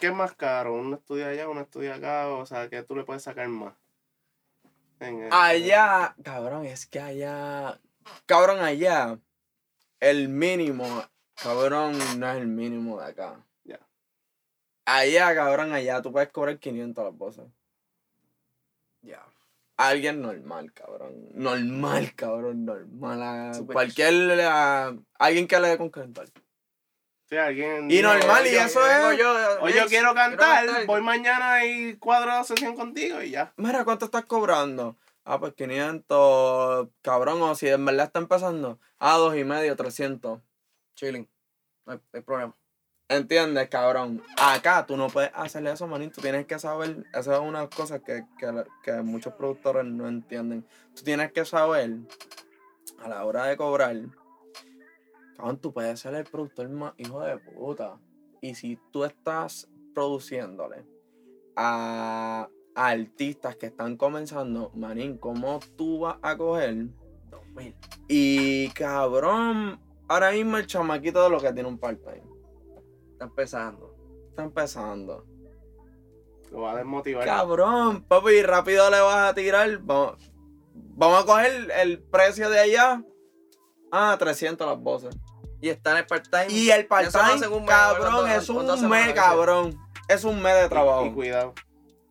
[0.00, 0.74] ¿Qué es más caro?
[0.74, 2.28] ¿Un estudio allá o un estudio acá?
[2.28, 3.74] O sea, ¿qué tú le puedes sacar más?
[4.98, 7.78] En el- Allá, cabrón, es que allá.
[8.26, 9.18] Cabrón, allá.
[9.98, 10.86] El mínimo,
[11.42, 13.44] cabrón, no es el mínimo de acá.
[13.64, 13.78] Ya.
[14.86, 17.44] Allá, cabrón, allá tú puedes cobrar 500 las voces.
[19.02, 19.22] Ya.
[19.80, 21.28] Alguien normal, cabrón.
[21.32, 23.22] Normal, cabrón, normal.
[23.22, 24.40] a cualquier.
[24.42, 26.26] a- alguien que le dé con cantar.
[27.28, 30.86] Sí, alguien Y normal, y "Oye, eso es- yo, Hoy yo Jace, quiero cantar, cantar".
[30.86, 33.52] voy mañana y cuadro la sesión contigo y ya.
[33.56, 34.96] Mira, ¿cuánto estás cobrando?
[35.24, 38.80] Ah, pues 500, cabrón, o si en verdad está empezando.
[38.98, 40.40] Ah, dos y medio, 300.
[40.96, 41.28] Chilling.
[41.86, 42.56] No hay, no hay problema.
[43.10, 44.22] ¿Entiendes, cabrón?
[44.40, 46.14] Acá tú no puedes hacerle eso, manito.
[46.14, 47.04] Tú tienes que saber.
[47.12, 50.64] Esa es una cosa que, que, que muchos productores no entienden.
[50.94, 51.90] Tú tienes que saber,
[53.00, 53.96] a la hora de cobrar,
[55.36, 57.98] cabrón, tú puedes ser el productor más hijo de puta.
[58.40, 60.84] Y si tú estás produciéndole
[61.56, 66.86] a, a artistas que están comenzando, manín, ¿cómo tú vas a coger?
[67.28, 67.74] 2000.
[68.06, 72.29] Y cabrón, ahora mismo el chamaquito de lo que tiene un part-time.
[73.20, 73.94] Está empezando.
[74.30, 75.26] Está empezando.
[76.50, 77.26] Lo va a desmotivar.
[77.26, 79.76] Cabrón, papi, rápido le vas a tirar.
[79.82, 80.32] Vamos,
[80.72, 83.04] vamos a coger el precio de allá.
[83.92, 85.14] Ah, 300 las voces.
[85.60, 86.46] Y está en el part-time.
[86.48, 89.78] Y el part-time, cabrón, ¿cuánto- es un mes, cabrón.
[90.08, 91.14] Es un mes de Y trabajo.
[91.14, 91.54] cuidado.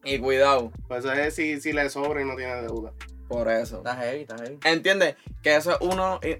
[0.03, 2.93] Y cuidado, Pues eso es si, si le sobra y no tiene deuda.
[3.27, 3.77] por eso.
[3.77, 4.59] Está heavy, está heavy.
[4.63, 5.15] ¿Entiendes?
[5.41, 6.19] Que eso es uno.
[6.21, 6.37] eh,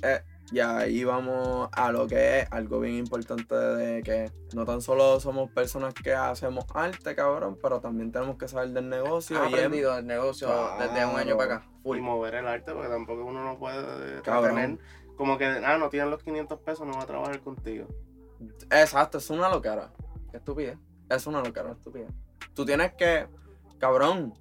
[0.51, 4.81] eh, ya ahí vamos a lo que es algo bien importante de que no tan
[4.81, 9.37] solo somos personas que hacemos arte, cabrón, pero también tenemos que saber del negocio.
[9.43, 11.67] Y es- aprendido el negocio desde un año para acá.
[11.83, 11.97] Full.
[11.97, 14.55] Y mover el arte, porque tampoco uno no puede Cabrón.
[14.55, 14.79] tener
[15.15, 17.87] como que, ah, no tienen los 500 pesos, no va a trabajar contigo.
[18.71, 19.91] Exacto, es una locura.
[20.31, 20.77] Qué estupidez.
[21.09, 21.65] Es una locura.
[21.65, 22.11] Qué estupidez.
[22.53, 23.27] Tú tienes que,
[23.79, 24.33] cabrón,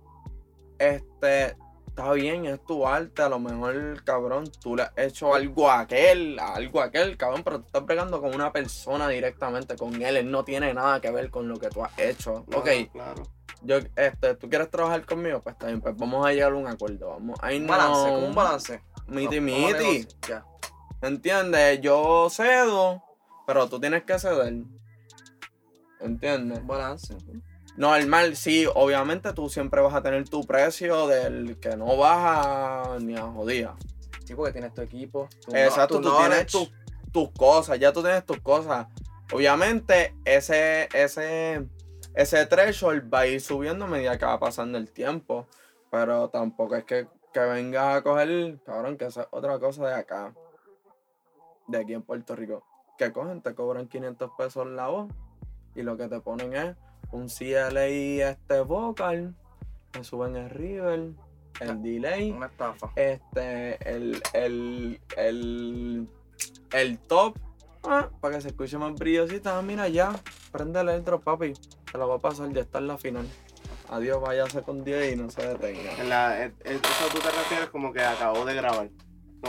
[0.79, 1.57] este,
[1.99, 5.81] está bien, es tu arte, a lo mejor, cabrón, tú le has hecho algo a
[5.81, 10.17] aquel, algo a aquel, cabrón, pero tú estás pegando con una persona directamente, con él,
[10.17, 12.45] él no tiene nada que ver con lo que tú has hecho.
[12.47, 13.23] No, ok, Claro.
[13.63, 16.69] yo, este, tú quieres trabajar conmigo, pues está bien, pues vamos a llegar a un
[16.69, 18.81] acuerdo, vamos, ahí Un no, balance, como un balance.
[19.09, 20.45] miti miti, Ya.
[21.03, 21.81] ¿entiendes?
[21.81, 23.03] Yo cedo,
[23.45, 24.55] pero tú tienes que ceder,
[25.99, 26.61] ¿entiendes?
[26.61, 27.17] Un balance.
[27.79, 33.15] Normal, sí, obviamente tú siempre vas a tener tu precio del que no baja ni
[33.15, 33.77] a jodida.
[34.25, 35.29] Sí, porque tienes tu equipo.
[35.47, 36.73] tu no- Exacto, tu tú tienes tus,
[37.13, 38.89] tus cosas, ya tú tienes tus cosas.
[39.33, 41.69] Obviamente, ese, ese,
[42.15, 45.47] ese threshold va a ir subiendo a medida que va pasando el tiempo.
[45.89, 49.95] Pero tampoco es que, que vengas a coger, cabrón, que esa es otra cosa de
[49.95, 50.35] acá.
[51.69, 52.65] De aquí en Puerto Rico.
[52.99, 55.13] Que cogen, te cobran 500 pesos la voz.
[55.77, 56.77] Y lo que te ponen es
[57.13, 59.35] un CLI este vocal.
[59.91, 61.11] Te suben el river,
[61.61, 62.91] el delay Una estafa.
[62.95, 66.09] este, el, el, el,
[66.73, 67.39] el top,
[67.85, 70.13] ah, para que se escuche más brillosita, mira ya,
[70.53, 71.55] prende el drop, papi,
[71.91, 73.27] te la va a pasar, ya está en la final.
[73.91, 75.93] Adiós, váyase con Dios y no se detenga.
[75.99, 78.91] En la, eh, eh, eso tú te refieres como que acabó de grabar.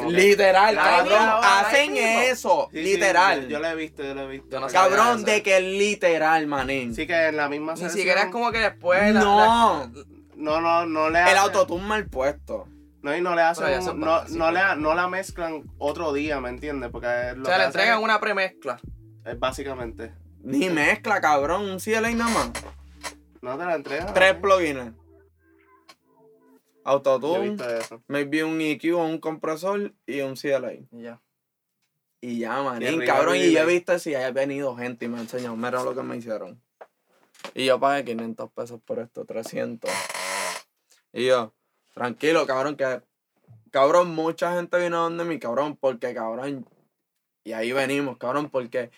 [0.07, 3.43] Literal, cabrón, hacen eso, Sí, sí, literal.
[3.43, 4.59] yo, yo lo he visto, yo lo he visto.
[4.59, 6.93] No cabrón, de que literal, manín.
[6.95, 7.97] Sí que en la misma Ni sesión.
[7.97, 9.13] siquiera es como que después.
[9.13, 9.89] la- no, la-
[10.35, 12.67] no, no, no le El autotune mal puesto.
[13.01, 16.39] No, y no le hacen, un- son no, no, le, no la mezclan otro día,
[16.39, 16.89] ¿me entiendes?
[16.91, 18.79] Porque lo O que sea, le entregan es- una premezcla.
[19.25, 20.11] es básicamente.
[20.43, 21.69] Ni mezcla, cabrón.
[21.69, 22.51] Un CLA nada más.
[23.41, 24.13] No te la entregan.
[24.13, 24.91] Tres plugins.
[26.89, 27.55] Autotune,
[28.07, 30.73] maybe un EQ o un compresor y un CLA.
[30.73, 31.21] Y ya.
[32.19, 33.37] Y ya, manín, cabrón.
[33.37, 36.01] Y yo he visto si haya venido gente y me ha enseñado, mira lo que
[36.01, 36.59] me hicieron.
[37.53, 39.89] Y yo pagué 500 pesos por esto, 300.
[41.13, 41.53] Y yo,
[41.93, 43.01] tranquilo, cabrón, que.
[43.69, 46.67] Cabrón, mucha gente vino donde mí, cabrón, porque, cabrón.
[47.43, 48.89] Y ahí venimos, cabrón, porque.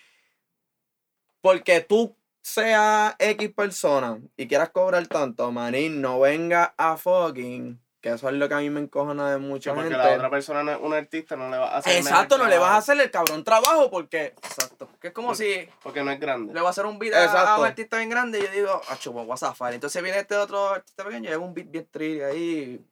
[1.42, 7.81] Porque tú seas X persona y quieras cobrar tanto, manín, no venga a fucking.
[8.02, 10.04] Que eso es lo que a mí me encojona de mucha porque gente.
[10.04, 11.98] la otra persona no es un artista, no le va a hacer.
[11.98, 14.34] Exacto, no le vas a hacer el cabrón trabajo porque.
[14.44, 14.90] Exacto.
[15.00, 16.52] Que es como si Porque no es grande.
[16.52, 18.98] le voy a hacer un beat a, un artista bien grande y yo digo, ah,
[18.98, 19.74] chupo, voy a zafar.
[19.76, 22.84] Entonces viene este otro artista pequeño y lleva un beat bien trill ahí.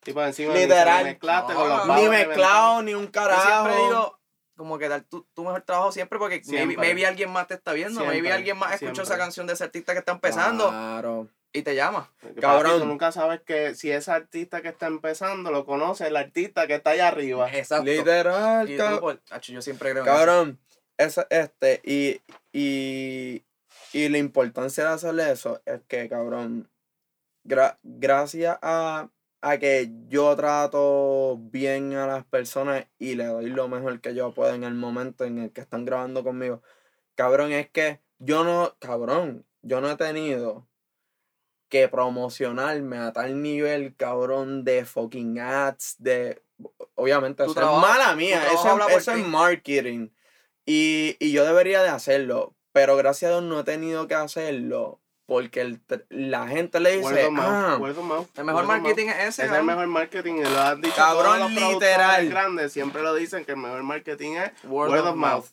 [0.00, 0.98] Tipo encima Literal.
[0.98, 3.42] ni se mezclaste No, con los no, bajos Ni que mezclado, ni un Yo carajo.
[3.64, 4.18] siempre digo,
[4.56, 6.76] como que dar tu, tu mejor trabajo siempre porque maybe, Siempre.
[6.76, 9.64] maybe alguien más te está viendo, maybe Siempre, alguien más escuchó esa canción de ese
[9.64, 11.28] artista que está empezando Claro.
[11.52, 12.12] Y te llama.
[12.20, 12.80] Porque, Cabrón.
[12.80, 16.74] tú nunca sabes que si ese artista que está empezando lo conoce el artista que
[16.76, 17.50] está allá arriba.
[17.52, 17.84] Exacto.
[17.84, 19.00] Literal, Y tú, cabrón.
[19.00, 20.16] por- acho, yo siempre creo en eso.
[20.16, 20.58] Cabrón,
[20.98, 22.20] ese, este, y,
[22.52, 23.44] y,
[23.92, 26.68] y la importancia de hacerle eso es que, cabrón,
[27.44, 29.08] gra- gracias a,
[29.40, 34.32] a que yo trato bien a las personas y le doy lo mejor que yo
[34.34, 36.62] puedo en el momento en el que están grabando conmigo,
[37.14, 40.67] cabrón, es que yo no, cabrón, yo no he tenido
[41.68, 46.42] que promocionarme a tal nivel, cabrón, de fucking ads, de...
[46.94, 49.28] Obviamente, eso trabajo- es mala mía, eso, habla por eso es ti.
[49.30, 50.08] marketing.
[50.66, 55.00] Y, y yo debería de hacerlo, pero gracias a Dios no he tenido que hacerlo
[55.26, 58.64] porque el la gente le Word dice, of mouth, ah, word of mouth, El mejor
[58.66, 59.44] marketing es ese.
[59.46, 62.28] Es el mejor marketing y lo han dicho Cabrón, todos los literal.
[62.30, 62.72] grandes.
[62.72, 65.44] Siempre lo dicen que el mejor marketing es Word, word, of mouth.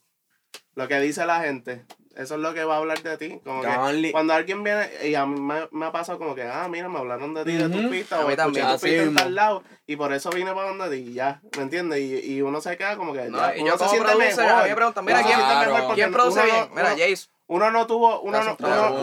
[0.76, 1.86] Lo que dice la gente.
[2.16, 3.40] Eso es lo que va a hablar de ti.
[3.44, 6.68] Como que cuando alguien viene, y a mí me, me ha pasado como que, ah,
[6.70, 8.66] mira, me hablaron de ti, de tus pistas, o también.
[8.68, 11.64] tu pista en tal lado, y por eso vine para donde ti, y ya, ¿me
[11.64, 12.00] entiendes?
[12.00, 14.46] Y, y uno se queda como que, No, ya, y uno yo se siente producer,
[14.46, 14.60] mejor.
[14.60, 15.94] a mí me preguntan, mira, ¿quién, Claro.
[15.94, 16.70] ¿quién produce uno bien?
[16.74, 17.28] Mira, Jace.
[17.48, 18.56] uno no tuvo, uno no,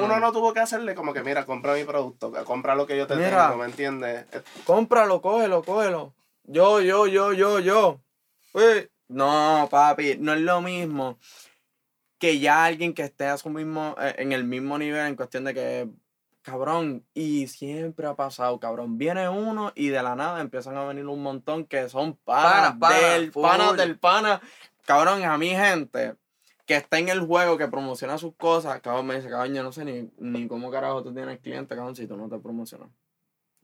[0.05, 3.07] uno, no tuvo que hacerle como que, mira, compra mi producto, compra lo que yo
[3.07, 3.49] te Mira.
[3.49, 4.25] tengo, ¿me entiendes?
[4.65, 6.15] Cómpralo, cógelo, cógelo.
[6.45, 8.01] Yo, yo, yo, yo, yo.
[8.55, 11.19] Uy, No, papi, no es lo mismo
[12.23, 15.43] que ya alguien que esté a su mismo, eh, en el mismo nivel en cuestión
[15.43, 15.89] de que,
[16.43, 21.05] cabrón, y siempre ha pasado, cabrón, viene uno y de la nada empiezan a venir
[21.09, 23.43] un montón que son panas Panas, panas, del full.
[23.43, 24.41] pana del pana.
[24.87, 26.15] Cabrón, a mi gente
[26.65, 29.73] que está en el juego, que promociona sus cosas, cabrón, me dice, cabrón, yo no
[29.73, 32.89] sé ni, ni cómo carajo tú tienes cliente, cabrón, si tú no te promocionas.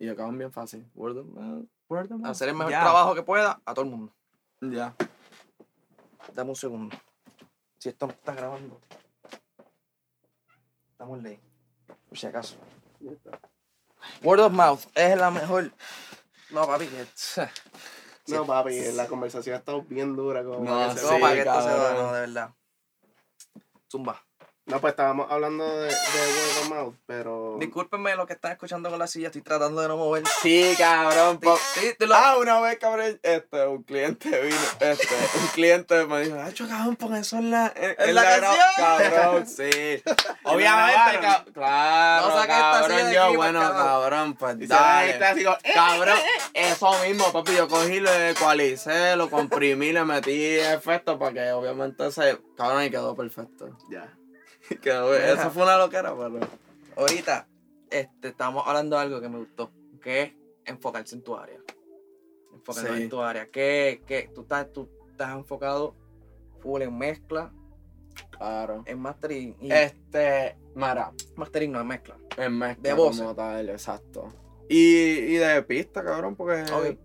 [0.01, 0.85] Y acaban bien fácil.
[0.97, 2.31] Word of mouth, word of mouth.
[2.33, 4.13] Hacer el mejor trabajo que pueda a todo el mundo.
[4.61, 4.97] Ya.
[6.35, 6.97] Dame un segundo.
[7.89, 8.79] Si esto está grabando.
[10.93, 11.41] Estamos ley.
[12.07, 12.57] Por si acaso.
[14.23, 15.73] Word of mouth es la mejor.
[16.51, 17.07] No, papi, que.
[18.27, 20.45] No, papi, la conversación ha estado bien dura.
[20.45, 21.97] Como No, para que No, para esto se cabrón.
[21.97, 22.55] no, de verdad.
[23.91, 24.23] Zumba.
[24.69, 27.57] No, pues estábamos hablando de, de word of mouth, pero...
[27.59, 30.25] Discúlpenme lo que están escuchando con la silla, estoy tratando de no mover.
[30.43, 31.39] Sí, cabrón.
[31.41, 36.21] po- Sí, lo- Ah, una vez, cabrón, este, un cliente vino, este, un cliente me
[36.21, 38.41] dijo, ay, cabrón, pon eso en la, en, ¿En en la gra-".
[38.41, 39.11] canción?
[39.11, 40.03] Cabrón, sí.
[40.45, 41.23] Obviamente, grabaron?
[41.23, 45.17] ca- claro, No saques esta silla cabrón, yo, aquí, Y bueno, cabrón, pues dale.
[45.17, 45.73] clásico, ¡eh!
[45.75, 46.19] Cabrón,
[46.53, 52.13] eso mismo, papi, yo cogí, lo ecualicé, lo comprimí, le metí efectos para que obviamente
[52.13, 53.71] se, cabrón, y quedó perfecto.
[53.91, 54.13] Ya.
[54.83, 56.41] Eso fue una loquera, pero...
[56.97, 57.47] Ahorita
[57.91, 59.71] este, estamos hablando de algo que me gustó,
[60.03, 60.33] que es
[60.65, 61.59] enfocarse en tu área.
[62.53, 63.03] Enfocarse Sí.
[63.03, 63.51] en tu área.
[63.51, 65.95] Que, que tú, estás, tú estás enfocado
[66.61, 67.53] full en mezcla,
[68.31, 68.83] Claro.
[68.87, 69.57] en mastering.
[69.61, 72.17] Y Este, Mara, mastering no es mezcla.
[72.37, 74.33] En mezcla De tal, exacto.
[74.69, 76.99] Y, y de pista, cabrón, porque Ok.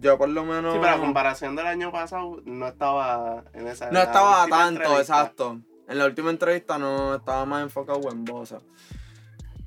[0.00, 0.74] yo por lo menos...
[0.74, 3.86] Sí, pero a comparación del año pasado, no estaba en esa...
[3.86, 5.00] no la estaba tanto, entrevista.
[5.00, 5.60] exacto.
[5.90, 8.62] En la última entrevista no estaba más enfocado en voces.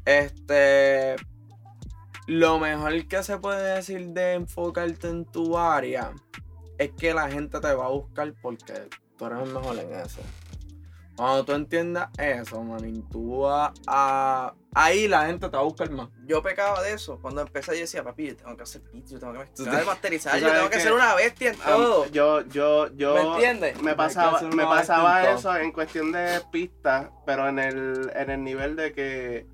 [0.05, 1.17] Este...
[2.27, 6.13] Lo mejor que se puede decir de enfocarte en tu área
[6.77, 10.21] es que la gente te va a buscar porque tú eres el mejor en eso.
[11.15, 14.53] Cuando tú entiendas eso, manín, tú vas a...
[14.73, 16.09] Ahí la gente te va a buscar más.
[16.25, 17.19] Yo pecaba de eso.
[17.21, 19.85] Cuando empecé yo decía, papi, yo tengo que hacer beats, yo tengo que mezclar, te-
[19.85, 22.07] masterizar, yo tengo que que- ser una bestia en todo.
[22.07, 23.13] yo, yo, yo...
[23.13, 23.81] ¿Me entiendes?
[23.83, 28.75] Me pasaba, me pasaba eso en cuestión de pistas, pero en el, en el nivel
[28.75, 29.45] de que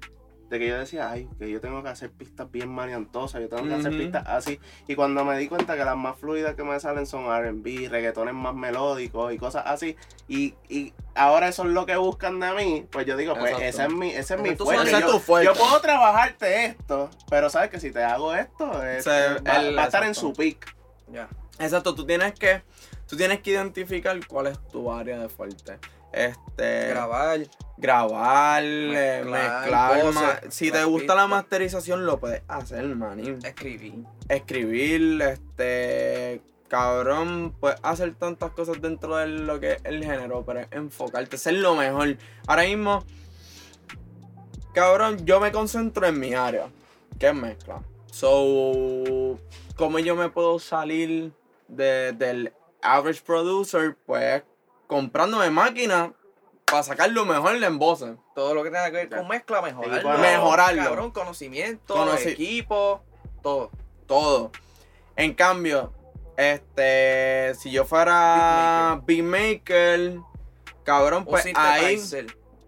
[0.49, 3.67] De que yo decía, ay, que yo tengo que hacer pistas bien mariantosas, yo tengo
[3.67, 4.59] que hacer pistas así.
[4.87, 8.33] Y cuando me di cuenta que las más fluidas que me salen son RB, reggaetones
[8.33, 9.95] más melódicos y cosas así.
[10.27, 12.87] Y, y ahora eso es lo que buscan de mí.
[12.91, 14.91] Pues yo digo, pues ese es mi, ese es mi fuerte.
[15.01, 15.45] Yo, tu fuerte.
[15.45, 19.77] yo puedo trabajarte esto, pero sabes que si te hago esto, es- Se- va, el-
[19.77, 20.75] va a estar en su peak.
[21.11, 21.29] Ya.
[21.59, 22.63] Exacto, tú tienes que,
[23.07, 25.77] tú tienes que identificar cuál es tu área de fuerte.
[26.11, 27.39] Este, Grabar.
[27.79, 33.39] Grabar, eh, Mezclar, si te gusta la masterización lo puedes hacer, manín.
[33.43, 34.03] Escribir.
[34.27, 40.59] Escribir, este, cabrón, puedes hacer tantas cosas dentro de lo que es el género, pero
[40.59, 42.17] es enfocarte, ser lo mejor.
[42.47, 43.05] Ahora mismo,
[44.73, 46.67] cabrón, yo me concentro en mi área,
[47.17, 47.81] que es mezcla.
[48.11, 49.37] So,
[49.75, 51.31] ¿cómo yo me puedo salir
[51.67, 53.95] de- del average producer?
[54.05, 54.43] Pues
[54.87, 56.09] comprándome máquinas
[56.69, 58.15] para sacar lo mejor en voces.
[58.35, 59.95] Todo lo que tenga que ver con mezcla, mejorarlo.
[59.97, 60.83] Equipo, Mejorarlo.
[60.83, 63.03] Cabrón, conocimiento, Conoci- equipo,
[63.41, 63.71] todo.
[64.07, 64.51] todo.
[65.15, 65.93] En cambio,
[66.37, 70.19] este, si yo fuera beatmaker,
[70.83, 71.99] cabrón, pues ahí.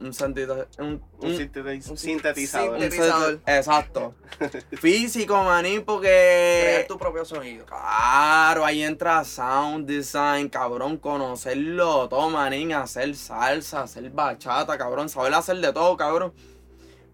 [0.01, 2.69] Un sentido, un, Un, un- sintetiz- un sintetizador.
[2.75, 3.39] un sintetizador.
[3.45, 4.15] exacto.
[4.81, 7.65] Físico, maní, Crear porque tu propio sonido.
[7.65, 15.33] claro, ahí entra sound design, cabrón, conocerlo todo, manín, hacer salsa, hacer bachata, cabrón, saber
[15.33, 16.33] hacer de todo, cabrón.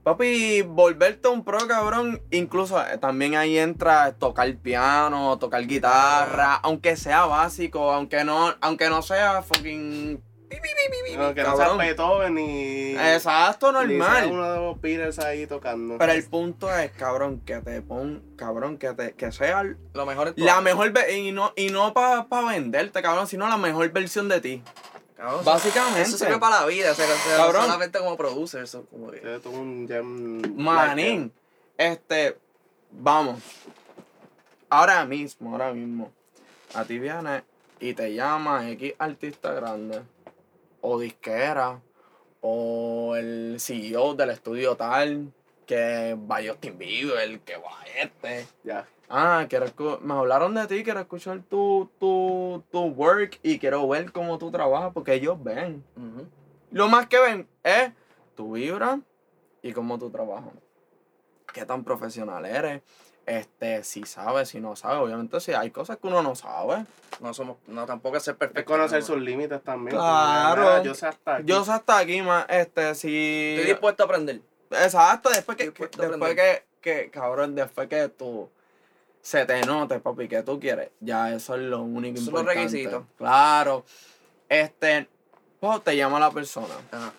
[0.04, 2.21] Papi, volverte un pro, cabrón.
[2.32, 8.88] Incluso eh, también ahí entra tocar piano, tocar guitarra, aunque sea básico, aunque no, aunque
[8.88, 10.23] no sea fucking.
[11.17, 11.77] No, que no sea cabrón.
[11.79, 12.91] Beethoven ni.
[12.95, 14.29] Exacto, ni sea normal.
[14.31, 15.97] uno de los Beatles ahí tocando.
[15.97, 20.29] Pero el punto es, cabrón, que te pon, cabrón, que te, que sea Lo mejor
[20.29, 24.41] es la mejor y no, y no para venderte, cabrón, sino la mejor versión de
[24.41, 24.63] ti.
[25.15, 26.03] Cabrón, Básicamente.
[26.03, 27.63] Eso sirve para la vida, o sea, o sea, Cabrón.
[27.63, 28.63] solamente como producer.
[28.63, 31.33] Eso, como que- es un jam Manín,
[31.75, 32.38] este,
[32.91, 33.39] vamos.
[34.69, 36.12] Ahora mismo, ahora mismo,
[36.75, 37.43] a ti viene
[37.79, 40.01] y te llama X artista grande,
[40.88, 41.82] o disquera,
[42.41, 45.34] o el CEO del estudio tal,
[45.65, 48.47] que va Justin Bieber, que va este.
[48.63, 48.88] Ya.
[49.10, 54.12] Ah, quiero me hablaron de ti, quiero escuchar tu, tu, tu work y quiero ver
[54.12, 55.84] cómo tú trabajas, porque ellos ven.
[56.71, 57.91] Lo más que ven es
[58.36, 59.00] tu vibra
[59.62, 60.54] y cómo tú trabajas.
[61.54, 62.82] Qué tan profesional eres.
[63.27, 64.99] Este, si sabes, si no sabes.
[64.99, 66.85] Obviamente, si hay cosas que uno no sabe.
[67.19, 68.71] No somos, no tampoco es ser Es perfecto.
[68.71, 69.05] conocer no.
[69.05, 69.97] sus límites también.
[69.97, 70.61] Claro.
[70.61, 71.43] Mira, Yo sé hasta aquí.
[71.45, 73.55] Yo sé hasta aquí, más, este, si.
[73.57, 74.41] Estoy dispuesto a aprender.
[74.71, 78.49] Exacto, después que, después que, que, cabrón, después que tú
[79.21, 82.63] se te note, papi, que tú quieres, ya eso es lo único Son los importante.
[82.63, 83.03] requisitos.
[83.17, 83.83] Claro.
[84.47, 85.07] Este,
[85.59, 86.75] pues te llama la persona.
[86.91, 87.11] Ajá.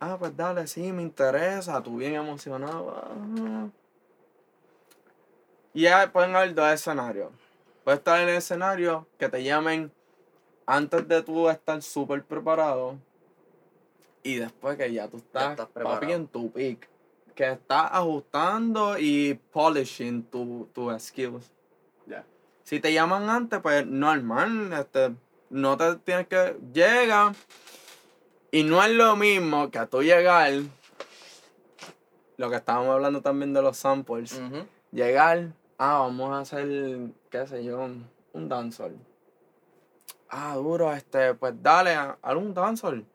[0.00, 2.96] Ah, pues dale, sí, me interesa, tú bien emocionado.
[2.96, 3.68] ah.
[5.74, 7.30] Y ya pueden haber dos escenarios.
[7.84, 9.92] Puede estar en el escenario que te llamen
[10.66, 12.96] antes de tú estar súper preparado.
[14.22, 16.88] Y después que ya tú estás, estás papi, en tu peak.
[17.34, 21.50] Que estás ajustando y polishing tu, tus skills.
[22.06, 22.24] Ya.
[22.62, 25.14] Si te llaman antes, pues normal, este,
[25.50, 27.34] no te tienes que llega
[28.50, 30.52] y no es lo mismo que tú llegar
[32.36, 34.40] lo que estábamos hablando también de los samples,
[34.90, 36.66] llegar, ah, vamos a hacer,
[37.30, 37.78] qué sé yo,
[38.32, 38.96] un dancehall.
[40.28, 43.06] Ah, duro, este, pues dale, ha- haz un dancehall.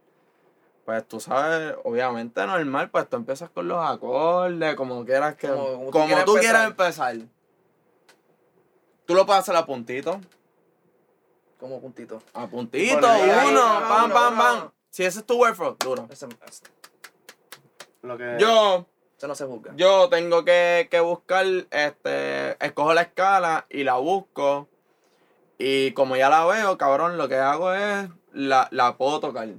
[0.85, 5.47] Pues tú sabes, obviamente normal, pues tú empiezas con los acordes, como quieras que.
[5.47, 7.15] Como- Como, como tú quieras tú quieras empezar.
[7.15, 7.35] empezar.
[9.05, 10.19] Tú lo puedes hacer a puntito.
[11.59, 12.21] Como puntito.
[12.33, 14.71] A puntito, uno, pam, pam, pam.
[14.89, 16.07] Si ese es tu workflow, duro.
[18.01, 18.85] Lo que, Yo,
[19.19, 19.73] ese no se juzga.
[19.75, 24.69] yo tengo que, que buscar, este, escojo la escala y la busco.
[25.57, 29.49] Y como ya la veo, cabrón, lo que hago es la, la puedo tocar.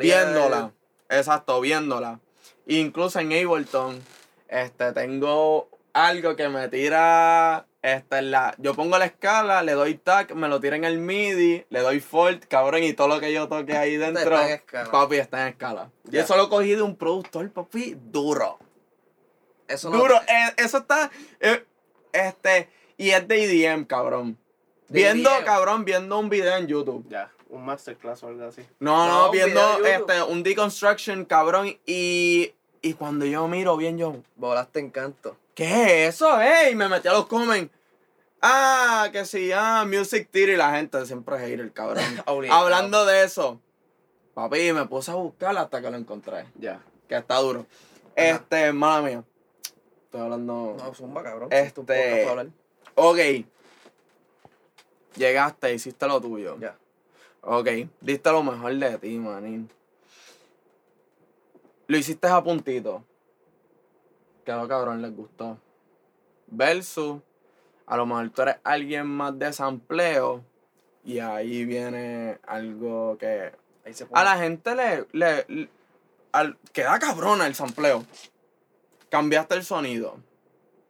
[0.00, 0.72] Viéndola.
[1.10, 2.18] Exacto, viéndola.
[2.66, 4.02] Incluso en Ableton,
[4.48, 7.66] este, tengo algo que me tira.
[7.82, 11.64] Este, la, yo pongo la escala, le doy tag, me lo tira en el MIDI,
[11.68, 14.90] le doy Fort, cabrón, y todo lo que yo toque ahí dentro, está en escala.
[14.90, 15.90] papi, está en escala.
[16.10, 16.22] Y Ya.
[16.22, 18.58] eso lo cogí de un productor, papi, duro.
[19.70, 21.10] Eso no- Duro, eh, eso está,
[21.40, 21.64] eh,
[22.12, 24.36] este, y es de EDM, cabrón.
[24.88, 27.06] De Viendo, cabrón, viendo un video en YouTube.
[27.08, 28.62] Ya, un masterclass o algo así.
[28.80, 32.52] No, No, viendo este, un deconstruction, cabrón, y,
[32.82, 35.36] y cuando yo miro bien, yo, Volaste en canto.
[35.54, 36.70] ¿qué es eso, eh?
[36.72, 37.72] Y me metí a los comments.
[38.42, 42.02] Ah, que sí, ah, Music Theory, la gente siempre es hater, cabrón.
[42.50, 43.60] Hablando de eso,
[44.34, 46.80] papi, me puse a buscar hasta que lo encontré, Ya.
[47.08, 47.66] que está duro.
[48.16, 49.24] Este, mala mía.
[50.10, 50.74] Estoy hablando.
[50.76, 51.48] No, zumba, cabrón.
[51.52, 52.26] Este-.
[52.96, 53.18] Ok.
[55.14, 56.58] Llegaste, hiciste lo tuyo.
[56.58, 56.76] Ya.
[57.42, 57.68] Ok,
[58.00, 59.70] diste lo mejor de ti, manín.
[61.86, 63.04] Lo hiciste a puntito.
[64.44, 65.58] Quedó cabrón, les gustó.
[66.48, 67.20] Versus,
[67.86, 70.42] a lo mejor tú eres alguien más de sampleo.
[71.04, 73.52] Y ahí viene algo que.
[73.86, 74.20] Ahí se pone.
[74.20, 75.06] A la gente le.
[75.12, 75.68] le, le-
[76.32, 78.04] al- queda cabrona el sampleo.
[79.10, 80.16] Cambiaste el sonido.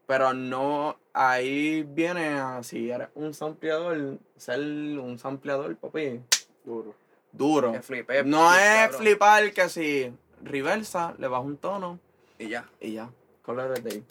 [0.07, 0.97] Pero no.
[1.13, 4.19] Ahí viene a si eres un sampleador.
[4.37, 6.21] Ser un sampleador, papi.
[6.65, 6.95] Duro.
[7.33, 7.73] Duro.
[7.73, 9.01] Que flipé, No flip, es cabrón.
[9.01, 10.13] flipar que si
[10.43, 11.99] reversa, le bajas un tono
[12.39, 12.69] Y ya.
[12.81, 13.11] y ya.
[13.43, 14.05] Color de ahí.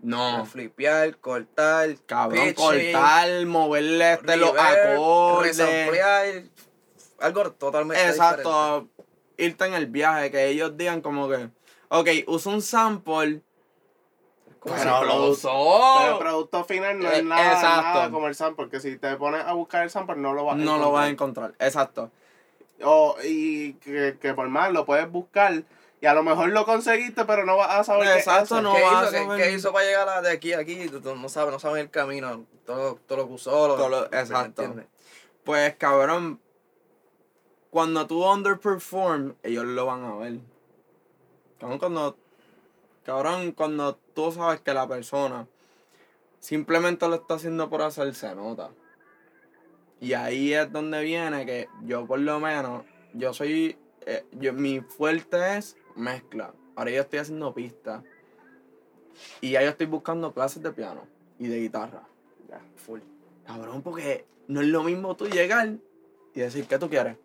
[0.00, 0.38] No.
[0.38, 0.46] No.
[0.46, 1.96] Flipear, cortar.
[2.06, 5.58] Cabrón, pitching, cortar, moverle este, los acordes.
[5.58, 6.42] resamplear,
[7.18, 8.22] Algo totalmente diferente.
[8.42, 8.88] Exacto.
[9.38, 11.48] Irte en el viaje, que ellos digan como que,
[11.88, 13.42] ok, usa un sample,
[14.62, 16.12] pero lo Pero usó.
[16.12, 17.82] el producto final no Eh, es nada, exacto.
[17.82, 20.54] nada como el sample, porque si te pones a buscar el sample no lo vas
[20.54, 21.54] a No lo vas a encontrar.
[21.58, 22.10] Exacto.
[22.82, 25.62] O, y que, que por más lo puedes buscar
[26.00, 28.62] y a lo mejor lo conseguiste, pero no vas a saber qué Exacto, hace.
[28.62, 29.42] no ¿Qué, vas hizo, a ¿Qué- saber.
[29.42, 30.88] qué hizo para llegar a- de aquí a aquí?
[30.88, 32.44] Tú- tú no sabes, no sabes el camino.
[32.66, 33.68] Todo, todo lo que usó.
[33.68, 34.74] Lo, Todo lo- ¿me exacto.
[35.44, 36.40] Pues cabrón,
[37.70, 40.38] cuando tú underperform, ellos lo van a ver.
[41.58, 42.16] Cabrón, cuando,
[43.04, 45.46] cabrón, cuando tú sabes que la persona
[46.38, 48.70] simplemente lo está haciendo por hacer, se nota.
[50.00, 52.84] Y ahí es donde viene que yo por lo menos,
[53.14, 56.52] yo soy, eh, yo, mi fuerte es mezcla.
[56.74, 58.04] Ahora yo estoy haciendo pistas.
[59.40, 61.06] Y ya yo estoy buscando clases de piano
[61.38, 62.02] y de guitarra.
[62.48, 62.60] Ya.
[62.76, 63.00] Full.
[63.46, 65.76] Cabrón, porque no es lo mismo tú llegar
[66.34, 67.16] y decir, ¿qué tú quieres?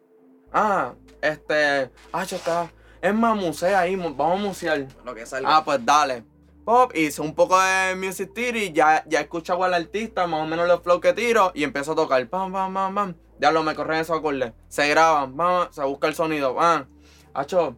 [0.54, 2.72] Ah, este, ah, yo está,
[3.02, 4.88] es más, musea ahí, vamos a musear.
[5.04, 5.58] Lo que salga.
[5.58, 6.24] Ah, pues dale.
[6.64, 10.68] Pop, hice un poco de Music Theory, ya, ya escuchaba al artista, más o menos
[10.68, 13.16] los flows que tiro, y empiezo a tocar, pam, pam, pam, pam.
[13.40, 14.54] Ya lo me corren esos acordes.
[14.68, 16.88] Se graban, pam, se busca el sonido, pam.
[17.34, 17.76] Hacho.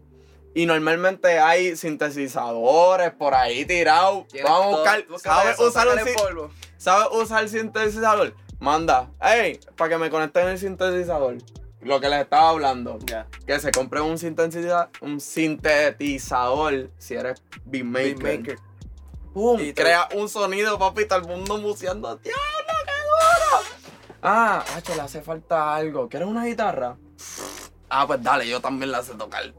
[0.54, 4.26] Y normalmente hay sintetizadores por ahí tirados.
[4.44, 5.08] Vamos a buscar.
[5.08, 6.52] busca ¿Sabes usar un.
[6.78, 8.36] ¿Sabes usar el sintetizador?
[8.60, 11.38] Manda, hey, para que me conecten el sintetizador.
[11.84, 13.00] Lo que les estaba hablando.
[13.06, 13.28] Ya.
[13.46, 18.18] Que se compre un sintetizador, un sintetizador si eres beatmaker.
[18.18, 18.60] Beatmaker.
[19.34, 19.60] ¡Pum!
[19.60, 22.16] Y Crea un sonido, papi, todo el mundo museando.
[22.18, 22.40] ¡Diablo,
[22.86, 23.66] qué duro!
[24.22, 26.08] Ah, hacho, le hace falta algo.
[26.08, 26.96] ¿Quieres una guitarra?
[27.90, 29.54] Ah, pues dale, yo también la sé tocar.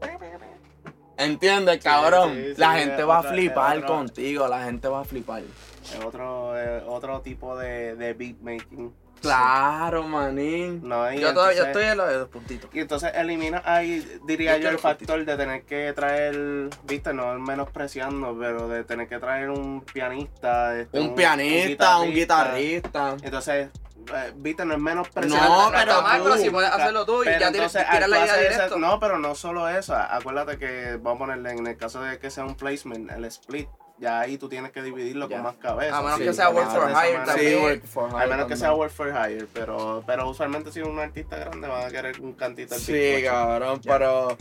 [1.17, 2.35] ¿Entiendes, cabrón?
[2.35, 5.43] sí, sí, la gente va a flipar contigo, la gente va a flipar.
[5.83, 6.53] Es otro,
[6.87, 8.93] otro tipo de, de beatmaking.
[9.25, 10.81] Claro, manín.
[10.87, 12.69] No, Yo todavía entonces- estoy en los de puntitos.
[12.73, 18.37] Y entonces elimina ahí, diría Yo el factor de tener que traer, viste, no menospreciando,
[18.39, 20.77] pero de tener que traer un pianista.
[20.79, 23.15] este, Un pianista, un guitarrista.
[23.21, 23.69] Entonces,
[24.13, 25.47] eh, viste, no es No, menospreciando.
[25.49, 28.77] No, pero tú- si puedes hacerlo tú y ya tienes, la idea directo.
[28.77, 29.95] No, pero no solo eso.
[29.95, 33.67] Acuérdate que, vamos a ponerle, en el caso de que sea un placement, el split,
[33.97, 35.93] ya ahí tú tienes que dividirlo con más cabezas.
[35.97, 37.49] A menos Sí, que sea work for hire también.
[37.49, 40.81] Sí, work for hire A menos que sea work for hire, pero, pero usualmente si
[40.81, 44.37] un artista grande van a querer un cantito al Sí, cabrón, pero.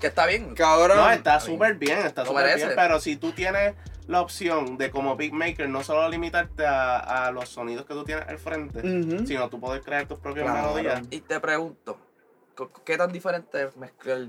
[0.00, 0.54] Que está bien.
[0.54, 0.96] Cabrón.
[0.96, 1.40] No, está bien.
[1.52, 3.74] súper bien, está súper bien, pero si tú tienes
[4.06, 8.26] la opción de como beatmaker no solo limitarte a, a los sonidos que tú tienes
[8.26, 8.80] al frente,
[9.26, 10.68] sino tú poder crear tus propias Claro.
[10.74, 11.02] melodías.
[11.10, 11.96] Y te pregunto,
[12.84, 14.26] ¿qué tan diferente es mezclar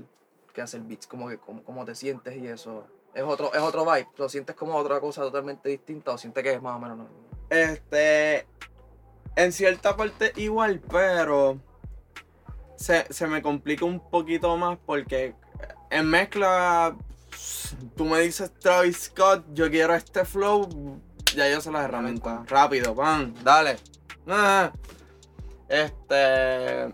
[0.52, 1.06] que hacer beats?
[1.08, 2.86] Como que cómo, cómo te sientes y eso.
[3.14, 4.08] Es otro, es otro vibe.
[4.16, 7.14] ¿Lo sientes como otra cosa totalmente distinta o sientes que es más o menos mismo?
[7.50, 8.46] Este.
[9.36, 11.58] En cierta parte igual, pero.
[12.76, 15.34] Se, se me complica un poquito más porque
[15.90, 16.96] en mezcla.
[17.96, 21.00] Tú me dices Travis Scott, yo quiero este flow.
[21.34, 22.48] Ya yo sé las herramientas.
[22.48, 23.76] Rápido, pan, dale.
[24.26, 24.70] Ah.
[25.68, 26.92] Este.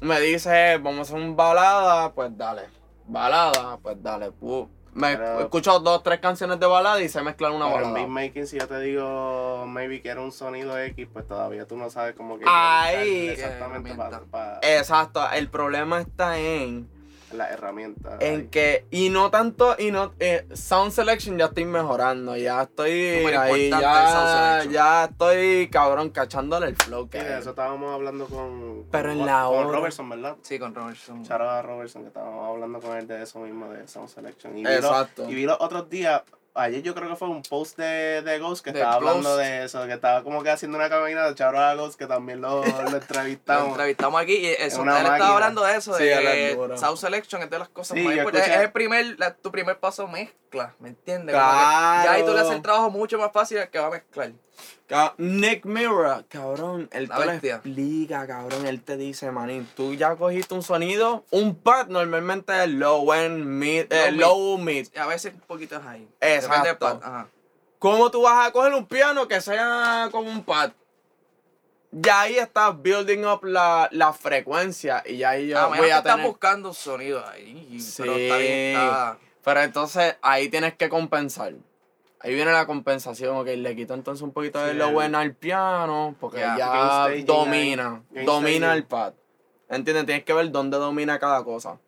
[0.00, 2.62] Me dice, vamos a hacer un balada, pues dale.
[3.06, 4.30] Balada, pues dale.
[4.32, 7.82] pu- Me Pero- escucho dos, tres canciones de balada y se mezclan una Pero en
[7.92, 7.98] balada.
[8.06, 12.14] beatmaking, si yo te digo, maybe quiero un sonido X, pues todavía tú no sabes
[12.16, 13.28] cómo que Ahí.
[13.28, 14.58] exactamente para herramienta.
[14.62, 16.88] Exacto, el problema está en,
[17.32, 18.16] la herramienta.
[18.20, 18.46] en ahí.
[18.48, 23.36] que, y no tanto, y no, eh, sound selection ya estoy mejorando, ya estoy Súper
[23.38, 28.84] ahí, ya, ya estoy cabrón cachándole el flow Sí, que de eso estábamos hablando con,
[28.90, 30.36] Pero con, en la con hora- Robertson, ¿verdad?
[30.42, 31.18] Sí, con Robertson.
[31.18, 34.56] Out a Robertson, que estábamos hablando con él de eso mismo, de Sound Selection.
[34.58, 35.28] Y vi, Exacto.
[35.28, 36.22] y vi los otros días,
[36.54, 39.64] ayer yo creo que fue un post de, de Ghost que De estaba hablando de
[39.64, 42.82] eso, que estaba como que haciendo una caminata, chabro a Ghost, que también lo, lo
[42.90, 43.68] Lo entrevistamos.
[43.70, 46.56] entrevistamos aquí y eso, él estaba hablando de eso, Sí, de.
[46.76, 48.50] Sound Selection es de las cosas Sí, más importantes.
[48.50, 51.34] Es el primer, la- tu primer paso mezcla, ¿me entiendes?
[51.34, 52.04] Claro.
[52.04, 54.32] ya ahí tú le haces el trabajo mucho más fácil al que va a mezclar.
[55.18, 60.16] Nick Mirror, cabrón, él La te lo explica, cabrón, él te dice, manín, tú ya
[60.16, 64.88] cogiste un sonido, un pad normalmente es low end, mid, eh, Low low mid.
[64.94, 66.08] Y a veces un poquito es ahí.
[66.20, 66.66] Exacto.
[66.66, 67.28] Del pad, Ajá.
[67.78, 70.72] ¿Cómo tú vas a coger un piano que sea como un pad?
[71.92, 75.98] Ya ahí estás building up la, la frecuencia y ya ahí yo a voy a
[75.98, 76.26] estás tener...
[76.26, 77.80] buscando un sonido ahí.
[77.80, 78.02] Sí.
[78.02, 79.18] Pero está bien, está...
[79.42, 81.54] Pero entonces ahí tienes que compensar.
[82.22, 85.34] Ahí viene la compensación, ok, le quito entonces un poquito de Sí, el- end al
[85.34, 89.14] piano, porque Ya, domina, domina el pad.
[89.70, 90.04] ¿Entiendes?
[90.04, 91.78] Tienes que ver dónde domina cada cosa.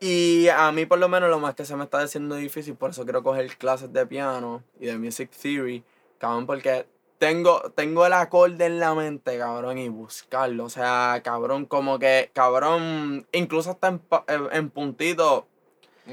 [0.00, 2.90] Y a mí por lo menos lo más que se me está haciendo difícil, por
[2.90, 5.84] eso quiero coger clases de piano y de music theory,
[6.18, 6.86] cabrón, porque
[7.18, 10.64] tengo, tengo el acorde en la mente, cabrón, y buscarlo.
[10.64, 15.46] O sea, cabrón, como que, cabrón, incluso hasta en, en- en puntito,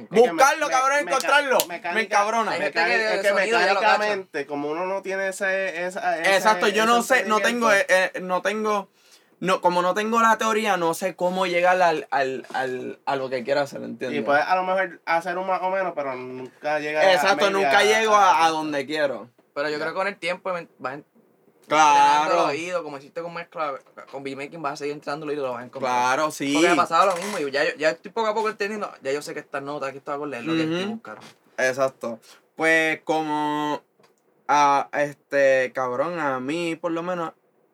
[0.10, 1.58] Buscarlo, me- cabrón, me- encontrarlo.
[1.68, 2.58] mecánica- Me encabrona.
[2.58, 5.86] Que es que mecánicamente, como uno no tiene ese.
[5.86, 8.90] esa- ese- Exacto, yo no sé, no tengo, eh, eh, no tengo,
[9.40, 13.30] no, como no tengo la teoría, no sé cómo llegar al, al, al, a lo
[13.30, 14.20] que quiero hacer, ¿entiendes?
[14.20, 17.50] Y puedes a lo mejor hacer un más o menos, pero nunca llega a Exacto,
[17.50, 19.30] nunca llego a, a donde quiero.
[19.56, 19.82] Pero yo Ya.
[19.84, 21.00] creo que con el tiempo vas
[21.70, 23.80] Claro, oído, como hiciste con mezcla,
[24.12, 25.92] con beatmaking vas a seguir entrando el oído y lo vas a encontrar.
[25.92, 26.54] claro, sí.
[26.54, 29.12] Porque me pasaba lo mismo y ya, yo- ya estoy poco a poco entendiendo, ya
[29.12, 31.22] yo sé que estas notas, aquí estaba con leer lo que estoy buscando.
[31.58, 32.20] Exacto.
[32.56, 33.82] Pues como
[34.48, 37.34] a este cabrón, a mí por lo menos,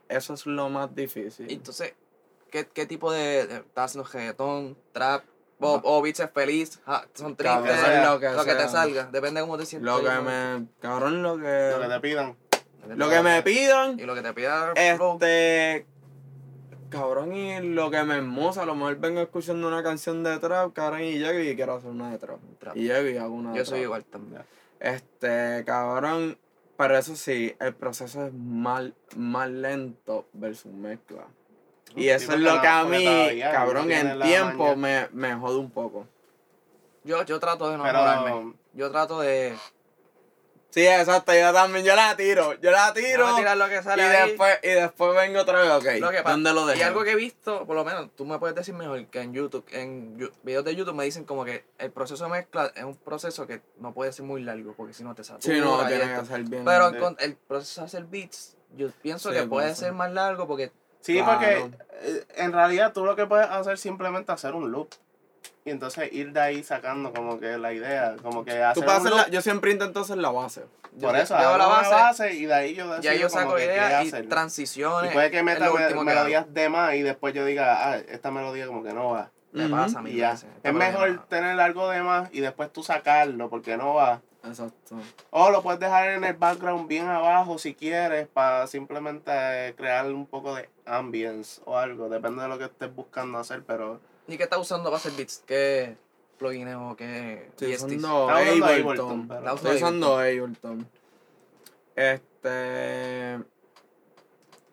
[0.10, 1.50] eso es lo más difícil.
[1.50, 1.94] Y entonces,
[2.52, 5.24] ¿qué, qué tipo de, de- estás haciendo reggaetón, trap,
[5.60, 7.64] o, o beats es feliz, ja, son tristes,
[8.04, 9.86] lo que lo que te salga, depende de cómo te sientes.
[9.86, 10.22] Lo que ¿no?
[10.24, 12.36] me, cabrón, lo Lo que que, te pidan.
[12.96, 15.14] Lo que me pidan, Y lo que te pida el flow.
[15.14, 15.86] este,
[16.90, 20.74] cabrón, y lo que me hermosa, a lo mejor vengo escuchando una canción de trap,
[20.74, 22.40] cabrón, y llego y quiero hacer una de trap.
[22.60, 22.78] Trap.
[22.78, 23.84] Y llego y hago una de Yo soy trap.
[23.84, 24.44] igual también.
[24.80, 26.38] Este, cabrón,
[26.78, 31.26] pero eso sí, el proceso es más, más lento versus mezcla.
[31.96, 35.58] Y Sí, eso es lo que a mí, todavía cabrón, en tiempo me, me jode
[35.58, 36.08] un poco.
[37.06, 38.54] Yo, yo trato de no Pero-.
[38.74, 39.56] Yo trato de
[40.76, 43.30] Sí, exacto, yo también, yo la tiro, yo la tiro.
[43.30, 44.28] no tirar lo que y sale ahí.
[44.28, 46.84] después, y después vengo otra vez, ok, Lo que pasa- ¿dónde lo Y dejé?
[46.84, 49.66] algo que he visto, por lo menos, tú me puedes decir mejor que en YouTube,
[49.72, 53.48] en videos de YouTube me dicen como que el proceso de mezcla es un proceso
[53.48, 55.56] que no puede ser muy largo porque si no te satura.
[55.56, 56.66] Sí, no, y tiene que ser bien.
[56.66, 59.94] Pero con el proceso de hacer beats, yo pienso Sí, que puede ser.
[59.94, 61.34] más largo porque Sí, Claro.
[61.34, 61.72] porque
[62.02, 64.90] eh, en realidad tú lo que puedes hacer es simplemente hacer un loop.
[65.68, 68.90] Y entonces ir de ahí sacando como que la idea, como que Tú hacer un
[68.90, 70.64] hacer la- yo siempre intento hacer la base.
[70.96, 73.42] yo Por eso, hago la base, base y de ahí yo decido ya yo como
[73.42, 74.30] saco que ideas y hacer.
[74.30, 75.10] transiciones.
[75.10, 78.68] Y puede que meta me- melodías de más y después yo diga, ah, esta melodía
[78.68, 79.32] como que no va.
[79.54, 80.12] Me pasa a mí.
[80.12, 80.32] Y ya.
[80.34, 84.22] veces, Es mejor tener algo de más y después tú sacarlo porque no va.
[84.48, 84.98] Exacto.
[85.32, 90.28] O lo puedes dejar en el background bien abajo si quieres para simplemente crear un
[90.28, 92.08] poco de ambience o algo.
[92.10, 94.00] Depende de lo que estés buscando hacer, pero...
[94.28, 95.44] ¿Y qué estás usando para hacer beats?
[95.46, 95.98] ¿Qué
[96.38, 99.30] plugins o qué Estoy usando Ableton.
[99.54, 100.88] Estoy usando Ableton.
[101.96, 103.40] Este.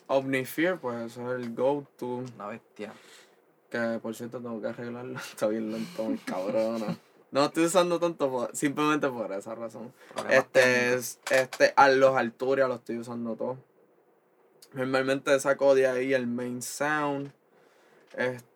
[0.09, 2.25] Omnifear, pues eso es el go-to.
[2.35, 2.93] Una bestia.
[3.71, 5.19] Que por cierto tengo que arreglarlo.
[5.31, 6.99] Está bien lento, cabrona.
[7.31, 9.93] No estoy usando tanto por- simplemente por esa razón.
[10.29, 13.57] Este este, a los Alturia los estoy usando todos.
[14.75, 17.33] Normalmente saco de ahí el main sound.
[18.17, 18.52] Este,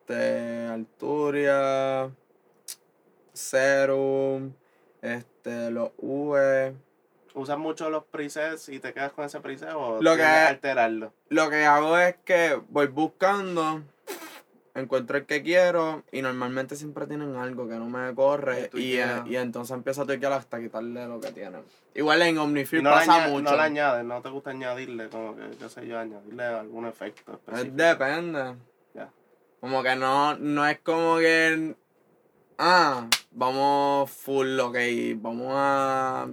[0.70, 2.11] Alturia,
[3.32, 4.52] Serum,
[5.02, 6.74] este, los UE.
[7.34, 11.12] ¿Usas mucho los presets y te quedas con ese preset o Lo que- alterarlo?
[11.28, 13.82] Lo que hago es que voy buscando,
[14.74, 19.22] encuentro el que quiero y normalmente siempre tienen algo que no me corre y, eh,
[19.26, 21.62] y entonces empiezo a toquear hasta quitarle lo que tienen.
[21.94, 22.38] Igual en
[22.82, 23.50] no, le pasa añade- mucho.
[23.50, 27.32] no le añades, no te gusta añadirle, como que, qué sé yo, añadirle algún efecto
[27.32, 27.76] Es específico.
[27.76, 28.54] depende.
[29.61, 31.74] Como que no, no es como que.
[32.59, 34.76] Ah, vamos full, ok.
[35.16, 36.28] Vamos a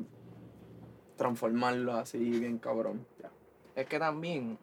[1.17, 3.05] transformarlo así bien cabrón.
[3.75, 4.57] Es que también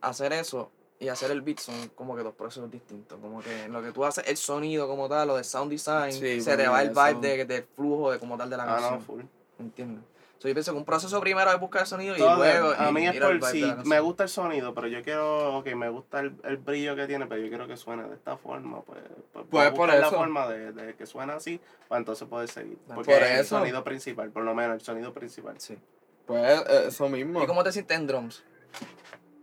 [0.00, 3.18] hacer eso y hacer el beat son como que dos procesos distintos.
[3.20, 6.40] Como que lo que tú haces, el sonido como tal, lo de sound design, Sí,
[6.40, 8.94] se te va el vibe de, del flujo de como tal de la Ah, canción.
[8.94, 9.22] no, full.
[9.58, 10.04] ¿Entiendes?
[10.40, 12.72] So, yo pienso que un proceso primero es buscar el sonido y luego.
[12.78, 15.90] a y- mí es por si me gusta el sonido, pero yo quiero, ok, me
[15.90, 19.00] gusta el, el brillo que tiene, pero yo quiero que suene de esta forma, pues,
[19.34, 20.16] pues, a Pues por buscar la eso.
[20.16, 22.78] forma de, de que suene así, para entonces poder seguir.
[22.86, 23.58] Por Porque es el eso.
[23.58, 25.56] sonido principal, por lo menos el sonido principal.
[25.60, 25.76] Sí.
[26.24, 27.42] Pues eh, eso mismo.
[27.42, 28.42] ¿Y cómo te sientes en drums?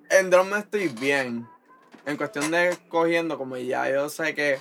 [0.09, 1.47] En drum estoy bien.
[2.07, 4.57] En cuestión de cogiendo, como ya yo sé que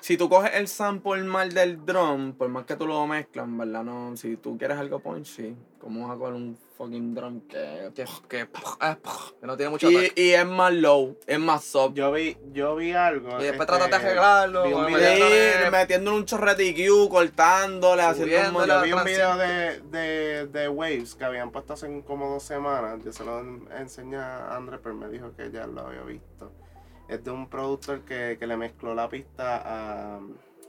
[0.00, 3.58] si tú coges el sample mal del drum, por más que tú lo mezclas, en
[3.58, 3.84] ¿verdad?
[3.84, 7.90] No, si tú quieres algo punchy, ¿cómo vas a coger un fucking drum que...
[7.94, 10.22] Que, que, que no tiene mucho Y, ataque.
[10.22, 11.94] y es más low, es más soft.
[11.94, 13.28] Yo vi, yo vi algo.
[13.40, 14.62] Y después este, trataste de arreglarlo.
[14.64, 19.80] vi un video metiéndole un chorrete EQ, cortándole, haciendo un Yo vi un video de,
[19.80, 23.00] de, de Waves que habían puesto hace como dos semanas.
[23.04, 26.52] Yo se lo en- enseñé a André, pero me dijo que ya lo había visto.
[27.08, 30.20] Es de un productor que, que le mezcló la pista a.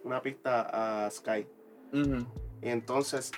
[0.04, 1.46] Una pista a Sky.
[2.62, 3.32] Y entonces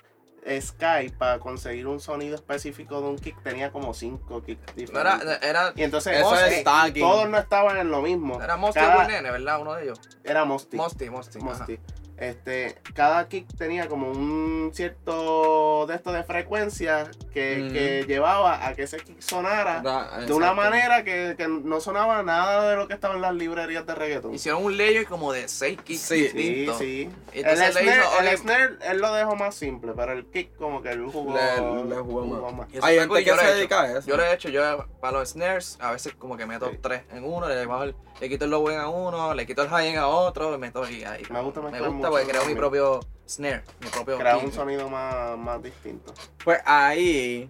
[0.59, 4.73] Sky, para conseguir un sonido específico de un kick, tenía como cinco kicks era,
[5.17, 5.39] diferentes.
[5.43, 8.41] era, y entonces Eso Mosty, es todos no estaban en lo mismo.
[8.41, 9.61] era Mosty Cada- o Nene, ¿verdad?
[9.61, 9.99] Uno de ellos.
[10.23, 10.77] Era Mosty.
[10.77, 11.39] Mosty, Mosty.
[11.39, 11.79] Mosty.
[12.21, 18.75] Este, cada kick tenía como un cierto de esto de frecuencia que, que llevaba a
[18.75, 22.87] que ese kick sonara Ra- de una manera que, que no sonaba nada de lo
[22.87, 24.35] que estaba en las librerías de reggaeton.
[24.35, 26.77] Hicieron un layer como de 6 kicks Sí, Sí, distintos.
[26.77, 27.09] sí.
[27.33, 30.25] Y El entonces le snare, hizo, el snare, él lo dejó más simple, pero el
[30.27, 32.67] kick como que él jugó, Le- le jugó más.
[32.83, 33.55] Hay gente yo que se hecho.
[33.55, 34.07] dedica a eso.
[34.07, 36.77] Yo lo he hecho, yo para los snares, a veces como que meto Sí.
[36.79, 39.63] tres en uno, le, bajo el- le quito el low end a uno, le quito
[39.63, 41.23] el high end a otro, y meto y ahí.
[41.31, 44.43] Me gusta Me gusta porque creo mi propio snare, mi propio kick.
[44.43, 46.13] un sonido más, más distinto.
[46.43, 47.49] Pues ahí,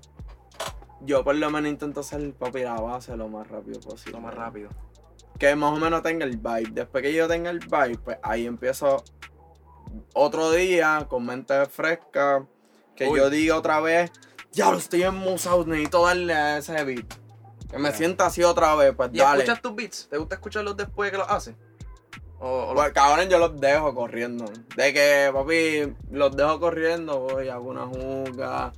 [1.01, 4.14] yo por lo menos intento hacer papi la base lo más rápido posible.
[4.14, 4.70] Lo más rápido.
[5.39, 6.70] Que más o menos tenga el vibe.
[6.72, 9.03] Después que yo tenga el vibe, pues ahí empiezo
[10.14, 12.45] otro día con mente fresca.
[12.95, 13.18] Que Uy.
[13.18, 14.12] yo diga otra vez,
[14.51, 17.14] ya lo estoy en Musao, necesito darle a ese beat.
[17.70, 19.43] Que me sienta así otra vez, pues ¿Y dale.
[19.43, 20.07] escuchas tus beats?
[20.09, 21.55] ¿Te gusta escucharlos después que los haces?
[22.41, 24.45] O, o los- Pues cabrón, yo los dejo corriendo.
[24.75, 28.73] De que, papi, los dejo corriendo, voy, hago una juga.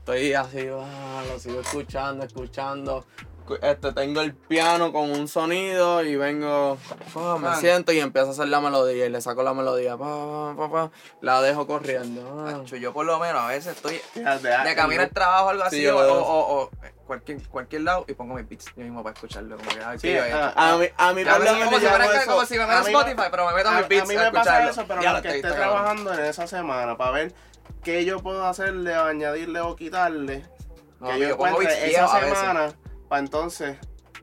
[0.00, 3.06] Estoy así, ah, lo sigo escuchando, escuchando.
[3.46, 6.78] Cu- Este, tengo el piano con un sonido y vengo,
[7.14, 7.60] me Man.
[7.60, 10.70] siento y empiezo a hacer la melodía y le saco la melodía, pa, pa, pa,
[10.70, 10.90] pa,
[11.20, 12.46] la dejo corriendo.
[12.46, 12.60] ah.
[12.62, 15.76] Acho, yo por lo menos a veces estoy de camino al trabajo o algo así,
[15.76, 16.70] Sí, yo o, lo- o- o- o
[17.06, 19.56] cualquier, cualquier lado, y pongo mis beats yo mismo para escucharlo.
[19.56, 21.74] Como que, ay, Sí, tío, ah, A mí, a mí ya por lo como menos
[21.78, 22.46] si yo fuera, hago que- como eso.
[22.46, 24.16] si me A fuera mí me- Spotify, pero me meto a, mis beats a mí
[24.16, 27.34] me pasa eso, pero Ya lo estoy- esté trabajando en esa semana para ver
[27.82, 30.44] qué yo puedo hacerle o añadirle o quitarle.
[31.00, 32.72] No, que yo yo pongo encuentre beats esa a semana
[33.08, 33.76] para entonces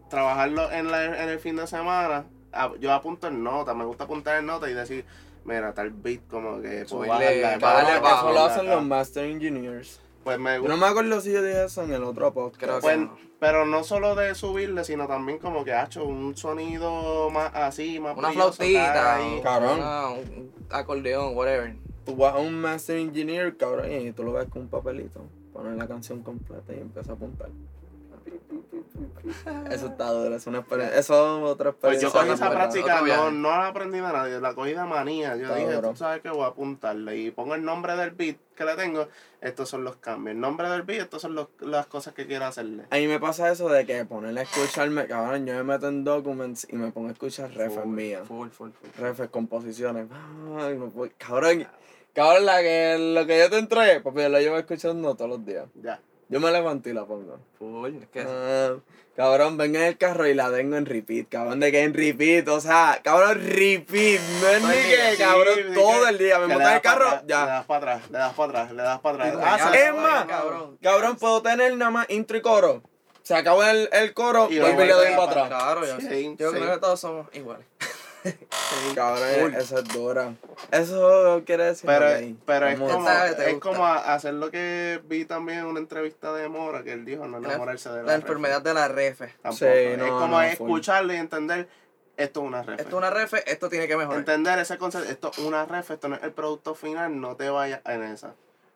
[0.09, 2.25] trabajarlo en, la- en el fin de semana.
[2.53, 5.05] A- Yo apunto en nota, me gusta apuntar en nota y decir,
[5.45, 7.57] mira, tal beat como que Subirle, bajarla,
[7.99, 10.01] bajarla, Eso lo hacen los Master Engineers.
[10.23, 10.75] Pues me Yo gusta.
[10.75, 12.61] no me acuerdo si yo dije eso en el otro podcast.
[12.61, 13.17] Creo que Pues, no.
[13.39, 17.99] pero no solo de subirle, sino también como que ha hecho un sonido más así,
[17.99, 19.79] más Una brilloso, flautita, o- Cabrón.
[19.79, 21.75] una- un, un acordeón, whatever.
[22.05, 25.21] Tú vas a un Master Engineer, cabrón, y tú lo ves con un papelito.
[25.53, 27.49] Pones la canción completa y empiezas a apuntar.
[29.71, 30.99] Eso está duro, es una experiencia.
[30.99, 32.07] Eso es otra Pues experiencia.
[32.07, 35.35] yo cogí Eso esa práctica, no, no la aprendí de nadie, la cogí de manía.
[35.35, 35.89] Yo Está dije, duro.
[35.91, 39.07] tú sabes que voy a apuntarle y pongo el nombre del beat que le tengo,
[39.39, 40.35] estos son los cambios.
[40.35, 42.83] El nombre del beat, estos son los- las cosas que quiero hacerle.
[42.89, 46.03] A mí me pasa eso de que ponerle a escucharme, cabrón, yo me meto en
[46.03, 48.27] documents y me pongo a escuchar refes Full, mías.
[48.27, 48.89] Full, full, full.
[48.99, 50.07] Refes, composiciones.
[50.59, 51.67] Ay, me voy- cabrón,
[52.13, 55.45] cabrón, la que, lo que yo te entregué, papi, yo lo llevo escuchando todos los
[55.45, 55.65] días.
[55.81, 55.99] Ya.
[56.31, 57.37] Yo me levanto y la pongo.
[57.59, 57.95] Full.
[58.01, 58.75] Es que Ah,
[59.15, 62.47] cabrón, vengo en el carro y la tengo en repeat, cabrón, de que en repeat,
[62.47, 66.67] o sea, cabrón, repeat, no es ni que, cabrón, todo que- el día, me monto
[66.69, 67.45] en el carro, pa' atrás, Le ya.
[67.45, 69.43] das para atrás, le das para atrás, le das para atrás.
[69.61, 70.77] Ah, ya, es más, cabrón.
[70.81, 72.81] Cabrón, puedo tener nada más intro y coro.
[73.23, 75.47] Se acabó el, el coro, Y vuelvo y le doy ya para atrás.
[75.49, 76.57] Claro, yo, Sí, yo sí.
[76.57, 77.65] creo que todos somos iguales.
[78.95, 80.33] Cabrón, eso es dura.
[80.71, 81.85] Eso quiere decir.
[81.87, 85.79] Pero, ok, pero es como, Esa es como hacer lo que vi también en una
[85.79, 89.25] entrevista de Mora, que él dijo, no enamorarse de la, La enfermedad de la refe.
[89.25, 89.37] refe.
[89.41, 89.55] Tampoco.
[89.57, 90.69] Sí, es como no, full.
[90.69, 91.67] escucharlo y entender,
[92.17, 92.81] esto es una refe.
[92.83, 94.19] Esto es una refe, esto tiene que mejorar.
[94.19, 97.49] Entender ese concepto, esto es una ref, esto no es el producto final, no te
[97.49, 98.33] vayas en esa.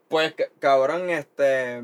[0.08, 1.84] Pues, ca- cabrón, este.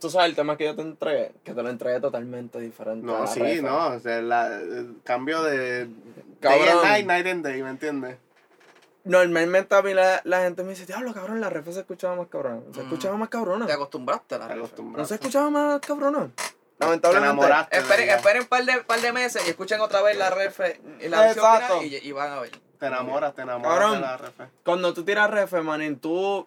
[0.00, 3.04] Tú sabes el tema que yo te entregué, que te lo entregué totalmente diferente.
[3.04, 3.66] a No, la sí, refa.
[3.68, 5.90] no, o sea, la- el cambio de day
[6.40, 6.68] Cabrón.
[6.68, 8.16] and night, night and day, ¿me entiendes?
[9.04, 12.28] Normalmente a mí la, la gente me dice, diablo, cabrón, la refa se escuchaba más
[12.28, 12.60] cabrona.
[12.74, 12.84] Se Mm.
[12.84, 13.66] escuchaba más cabrona.
[13.66, 14.82] Te acostumbraste a la Te refe.
[14.82, 16.28] No se escuchaba más cabrona.
[16.36, 17.26] Te Lamentablemente.
[17.32, 17.76] enamoraste.
[17.76, 20.80] de Esperen, esperen un par de, par de meses y escuchen otra vez la refe
[21.00, 21.80] y la versión Exacto.
[21.80, 22.50] final y, y van a ver.
[22.78, 23.94] Te enamoras, te enamoras Cabrón.
[23.94, 24.44] de la refe.
[24.64, 26.46] Cuando tú tiras refe, manín, tú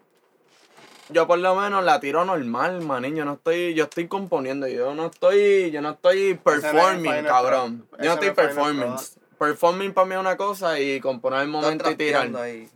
[1.11, 3.15] yo por lo menos la tiro normal, manín.
[3.15, 7.87] Yo no estoy, yo estoy componiendo, yo no estoy, yo no estoy es performing, cabrón.
[7.99, 8.95] Yo no estoy final performing.
[9.37, 12.29] Performing para mí es una cosa y componer el momento y tirar.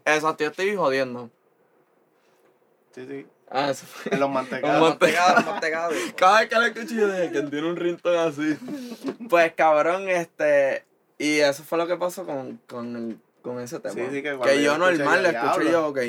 [0.06, 1.30] Exacto, yo estoy jodiendo.
[2.94, 3.26] Sí, sí.
[3.50, 4.14] Ah, eso fue.
[4.14, 4.82] En los mantecados.
[4.82, 5.36] mantecado.
[5.36, 5.94] Mantecado, mantecado.
[6.16, 8.58] Cada vez que lo escucho yo dije que tiene un ringtone así.
[9.30, 10.84] Pues cabrón, este.
[11.18, 13.94] Y eso fue lo que pasó con, con, el, con ese tema.
[13.94, 16.00] Sí, sí, que que, yo normal lo escucho yo, ok.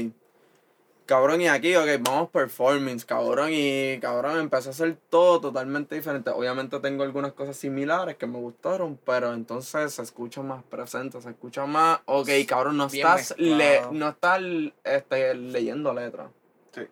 [1.06, 3.50] Cabrón, y aquí, ok, vamos performance, cabrón.
[3.52, 6.30] Y cabrón, empecé a hacer todo totalmente diferente.
[6.30, 11.30] Obviamente tengo algunas cosas similares que me gustaron, pero entonces se escucha más presente, se
[11.30, 12.00] escucha más.
[12.06, 14.40] Ok, cabrón, no Bien estás, le, no estás
[14.82, 16.28] este, leyendo letras.
[16.74, 16.82] Sí.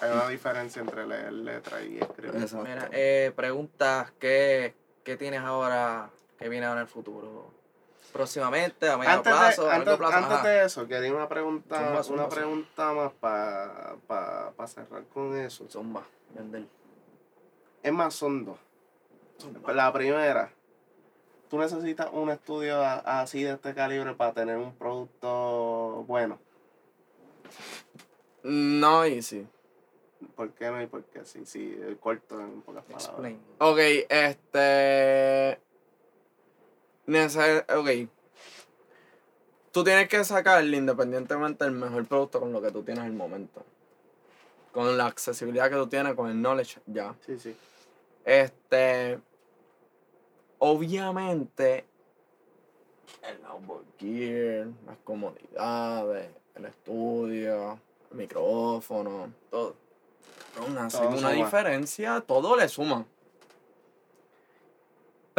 [0.00, 2.34] Hay una diferencia entre leer letra y escribir.
[2.34, 2.66] Exacto.
[2.68, 4.74] Mira, eh, preguntas, ¿qué,
[5.04, 7.59] ¿qué tienes ahora que viene ahora en el futuro?
[8.12, 10.16] Próximamente, a medio Antes, plazo, de, a antes, plazo.
[10.16, 10.48] antes ajá.
[10.48, 12.28] de eso, quería una pregunta, Zumba, zumba, una zumba.
[12.28, 15.66] pregunta más para pa, pa cerrar con eso.
[15.68, 16.02] Zumba,
[16.34, 16.64] vender.
[17.82, 18.58] Es más, son dos.
[19.72, 20.52] La primera,
[21.48, 26.38] tú necesitas un estudio así de este calibre para tener un producto bueno.
[28.42, 29.46] No, y sí.
[30.36, 31.46] ¿Por qué no y por qué sí?
[31.46, 33.08] Sí, corto en pocas palabras.
[33.08, 33.40] Explain.
[33.58, 35.58] Ok, este.
[37.76, 37.90] Ok.
[39.72, 43.16] Tú tienes que sacarle independientemente el mejor producto con lo que tú tienes en el
[43.16, 43.64] momento.
[44.72, 47.14] Con la accesibilidad que tú tienes, con el knowledge, ya.
[47.26, 47.56] Sí, sí.
[48.24, 49.18] Este.
[50.58, 51.84] Obviamente.
[53.22, 57.78] El outboard gear, las comodidades, el estudio,
[58.10, 59.74] el micrófono, todo.
[60.66, 61.30] Una suma.
[61.30, 63.04] diferencia, todo le suma.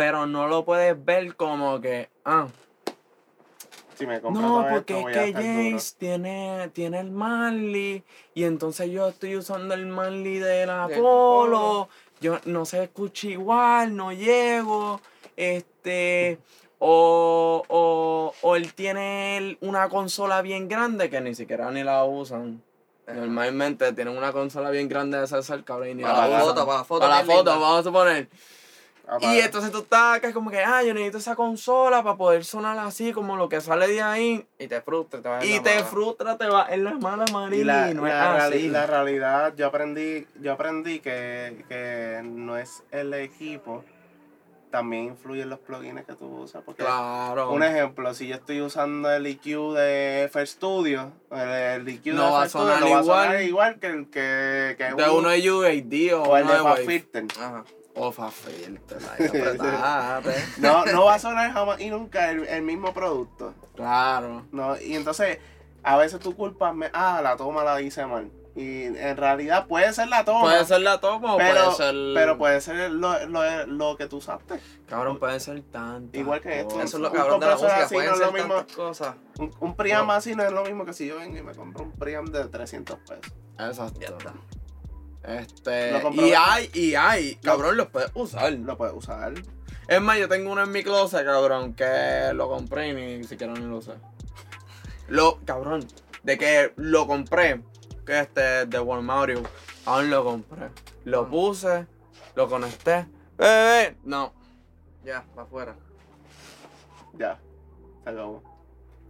[0.01, 2.47] Pero no lo puedes ver como que, ah,
[3.95, 5.73] Si me no, porque esto, es que.
[5.73, 10.99] Jace tiene, tiene el Manly y entonces yo estoy usando el Manly de la Del
[10.99, 11.07] Polo.
[11.59, 11.89] Polo.
[12.19, 14.99] Yo no se escucha igual, no llego.
[15.37, 16.39] Este.
[16.79, 22.63] O, o, o él tiene una consola bien grande que ni siquiera ni la usan.
[23.05, 26.55] Normalmente tienen una consola bien grande de César, cabrón, y ni Para la la usan.
[26.55, 27.55] foto, para la foto Para la foto, linda.
[27.57, 28.29] vamos a suponer.
[29.07, 29.35] Apaga.
[29.35, 32.77] Y entonces tú estás acá como que, ah, yo necesito esa consola para poder sonar
[32.79, 34.45] así, como lo que sale de ahí.
[34.57, 35.85] Y te frustra, te en Y te mala.
[35.85, 38.69] frustra, te va en la mala Y la, no la reali- así.
[38.69, 43.83] la realidad, yo aprendí, yo aprendí que, que no es el equipo,
[44.69, 46.63] también influyen los plugins que tú usas.
[46.63, 47.51] Porque Claro.
[47.51, 52.31] un ejemplo, si yo estoy usando el EQ de FL Studio, el, EQ No de
[52.31, 53.43] va FL Studio sonar no va a sonar igual.
[53.43, 56.85] igual que el que, que de un- uno de UAD o, o el de.
[56.85, 57.25] Filter.
[57.37, 57.65] Ajá.
[57.95, 60.43] O Fast Filter, ahí apretate.
[60.57, 63.53] No, no va a sonar jamás y nunca el, el mismo producto.
[63.75, 64.45] Claro.
[64.51, 65.39] No, y entonces,
[65.83, 68.31] a veces tú culpas, me, ah, la toma la hice mal.
[68.53, 70.41] Y en realidad puede ser la toma.
[70.41, 71.95] Puede ser la toma o pero, puede ser.
[72.13, 74.59] pero puede ser lo, lo, lo que tú usaste.
[74.87, 76.17] Cabrón, puede ser tanto.
[76.17, 76.81] Igual que esto.
[76.81, 78.55] Eso es lo cabrón de la música, así no es lo mismo.
[78.75, 79.15] cosas.
[79.39, 81.83] Un, un preamp así no es lo mismo que si yo vengo y me compro
[81.83, 83.33] un preamp de 300 pesos.
[83.57, 84.33] Exacto.
[85.23, 86.01] Este.
[86.13, 87.35] Y hay, y hay.
[87.35, 88.53] Cabrón, los puedes usar.
[88.53, 89.33] Lo puedes usar.
[89.87, 93.53] Es más, yo tengo uno en mi closet, cabrón, que lo compré y ni siquiera
[93.53, 93.93] ni lo usé.
[95.09, 95.85] Lo, cabrón,
[96.23, 97.61] de que lo compré,
[98.05, 99.45] que este, de Walmart,
[99.85, 100.69] aún lo compré.
[101.03, 101.87] Lo puse,
[102.35, 103.05] lo conecté.
[103.37, 104.33] Eh, no,
[105.03, 105.75] Ya, para afuera.
[107.17, 107.39] Ya.
[108.03, 108.43] Se acabó.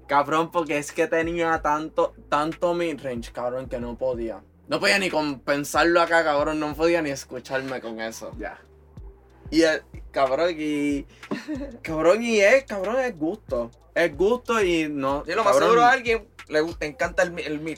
[0.07, 4.41] cabrón, porque es que tenía tanto, tanto midrange, cabrón, que no podía.
[4.67, 8.31] No podía ni compensarlo acá, cabrón, no podía ni escucharme con eso.
[8.37, 8.59] Ya.
[9.49, 11.05] Y el, cabrón, y.
[11.81, 13.69] Cabrón, y es, cabrón, es gusto.
[13.93, 15.23] Es gusto y no.
[15.25, 17.77] Sí, lo más cabrón, seguro a alguien le encanta el, el mid.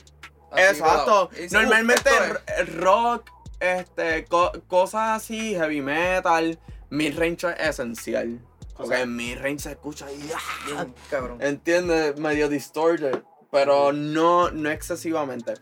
[0.52, 1.30] Así, Exacto.
[1.36, 2.10] y Normalmente
[2.46, 3.28] r- rock,
[3.58, 6.60] este, co- cosas así, heavy metal,
[6.90, 8.38] midrange es esencial.
[8.76, 10.30] Porque en midrange se escucha y
[10.76, 10.86] ¡ah!
[11.10, 11.38] Cabrón.
[11.40, 12.16] ¿Entiendes?
[12.18, 13.22] Medio distorted.
[13.50, 15.54] Pero no, no excesivamente.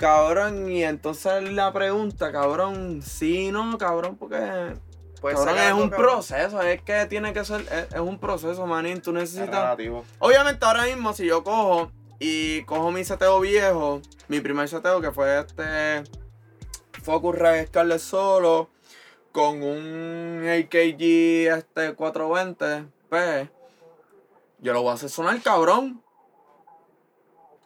[0.00, 4.72] Cabrón, y entonces la pregunta, cabrón, sí, no, cabrón, porque
[5.20, 6.06] Puedes cabrón, es un cabrón.
[6.06, 9.76] proceso, es que tiene que ser, es, es un proceso, manín, tú Es necesitas...
[10.18, 15.12] Obviamente ahora mismo si yo cojo y cojo mi seteo viejo, mi primer seteo que
[15.12, 16.02] fue este
[17.02, 18.70] Focus Ray Scarlett Solo
[19.32, 21.02] con un AKG
[21.58, 23.50] este 420p,
[24.60, 26.02] yo lo voy a hacer sonar cabrón.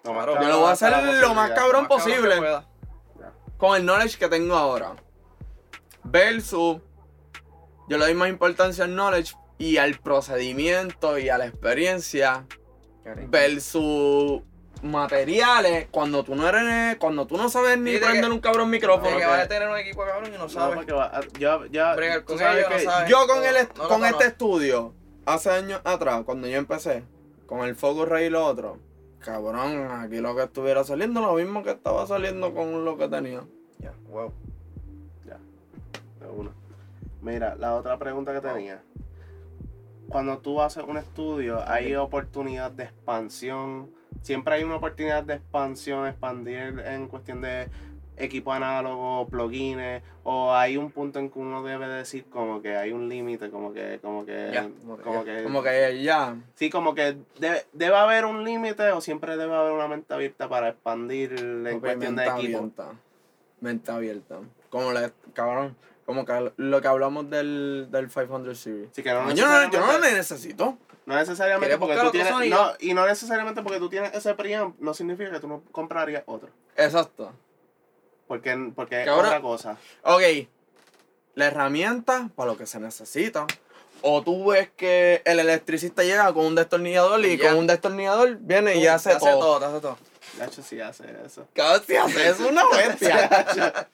[0.04, 2.34] Lo más Claro, cabrón yo lo voy a hacer lo más cabrón Más posible.
[3.56, 4.94] Con el knowledge que tengo ahora.
[6.02, 6.78] Versus,
[7.88, 12.44] yo le doy más importancia al knowledge y al procedimiento y a la experiencia
[13.28, 14.42] versus
[14.82, 19.08] materiales cuando tú no eres, cuando tú no sabes ni prender un cabrón micrófono.
[19.08, 20.76] Porque que- vas a tener un equipo cabrón y no No, sabes.
[20.76, 23.08] porque va, con sabes no que- sabes.
[23.08, 24.92] Yo con, el No con este estudio,
[25.24, 27.04] hace años atrás, cuando yo empecé,
[27.46, 28.78] con el Focus Ray y lo otro,
[29.24, 33.42] cabrón, aquí lo que estuviera saliendo, lo mismo que estaba saliendo con lo que tenía.
[33.78, 34.32] Ya, wow.
[36.20, 36.50] de una.
[37.22, 38.82] Mira, la otra pregunta que tenía.
[40.08, 43.90] Cuando tú haces un estudio, hay oportunidad de expansión.
[44.20, 47.68] Siempre hay una oportunidad de expansión, expandir en cuestión de
[48.16, 52.92] equipo análogo, plugins, o hay un punto en que uno debe decir como que hay
[52.92, 56.94] un límite, como que, como que, como que como que, Como que ya, sí, como
[56.94, 61.32] que debe, debe haber un límite o siempre debe haber una mente abierta para expandir
[61.38, 62.58] en Ok, cuestión de mente equipo.
[62.58, 62.92] abierta.
[63.60, 64.38] Mente abierta.
[64.70, 68.90] Como le, cabrón, como que lo que hablamos del, del 500 Series.
[68.90, 70.76] Así que no yo, no, yo no le necesito.
[71.06, 72.50] No necesariamente ¿Quieres porque tú tienes.
[72.50, 76.22] No, y no necesariamente porque tú tienes ese preamp, no significa que tú no comprarías
[76.26, 76.48] otro.
[76.76, 77.32] Exacto.
[78.34, 79.78] Porque, porque es otra cosa.
[80.02, 80.22] Ok,
[81.36, 83.46] la herramienta para lo que se necesita.
[84.02, 87.50] O tú ves que el electricista llega con un destornillador y ya.
[87.50, 89.38] con un destornillador viene y Te hace, hace todo.
[89.38, 89.98] todo, te hace todo.
[90.36, 91.46] Nacho sí hace eso.
[91.54, 93.88] Cabrón, si hace eso, una bestia.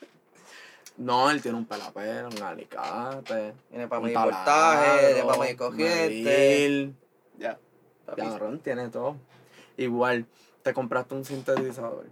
[0.96, 3.52] no, él tiene un pelapero, un alicate.
[3.68, 6.92] Tiene para medir voltaje, tiene para medir corriente.
[7.36, 7.58] Ya.
[8.16, 9.16] Cabrón, tiene todo.
[9.76, 10.24] Igual,
[10.62, 12.06] te compraste un sintetizador.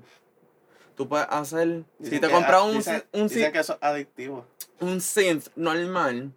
[0.99, 1.85] Tú puedes hacer.
[2.03, 4.45] si te compras un, dicen, un, dicen que eso es adictivo.
[4.81, 6.33] un synth normal,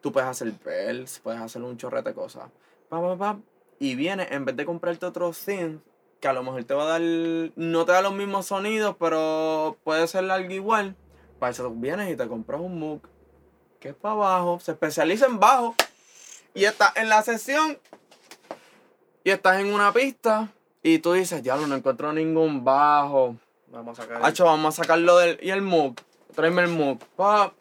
[0.00, 2.50] tú puedes hacer bells, puedes hacer un chorrete de cosas.
[2.88, 3.38] Pa, pa, pa,
[3.78, 5.80] y viene, en vez de comprarte otro synth,
[6.18, 7.00] que a lo mejor te va a dar.
[7.54, 10.96] No te da los mismos sonidos, pero puede ser algo igual.
[11.38, 13.02] Para eso vienes y te compras un Moog,
[13.78, 15.76] que es para abajo, se especializa en bajo.
[16.52, 17.78] Y estás en la sesión.
[19.22, 20.48] Y estás en una pista.
[20.82, 23.36] Y tú dices, ya no encuentro ningún bajo.
[23.70, 24.20] Vamos a sacar.
[24.22, 25.38] Hacho, vamos a sacarlo del.
[25.42, 25.94] Y el Moog.
[26.34, 26.98] Tráeme el Moog.
[27.16, 27.52] Pa.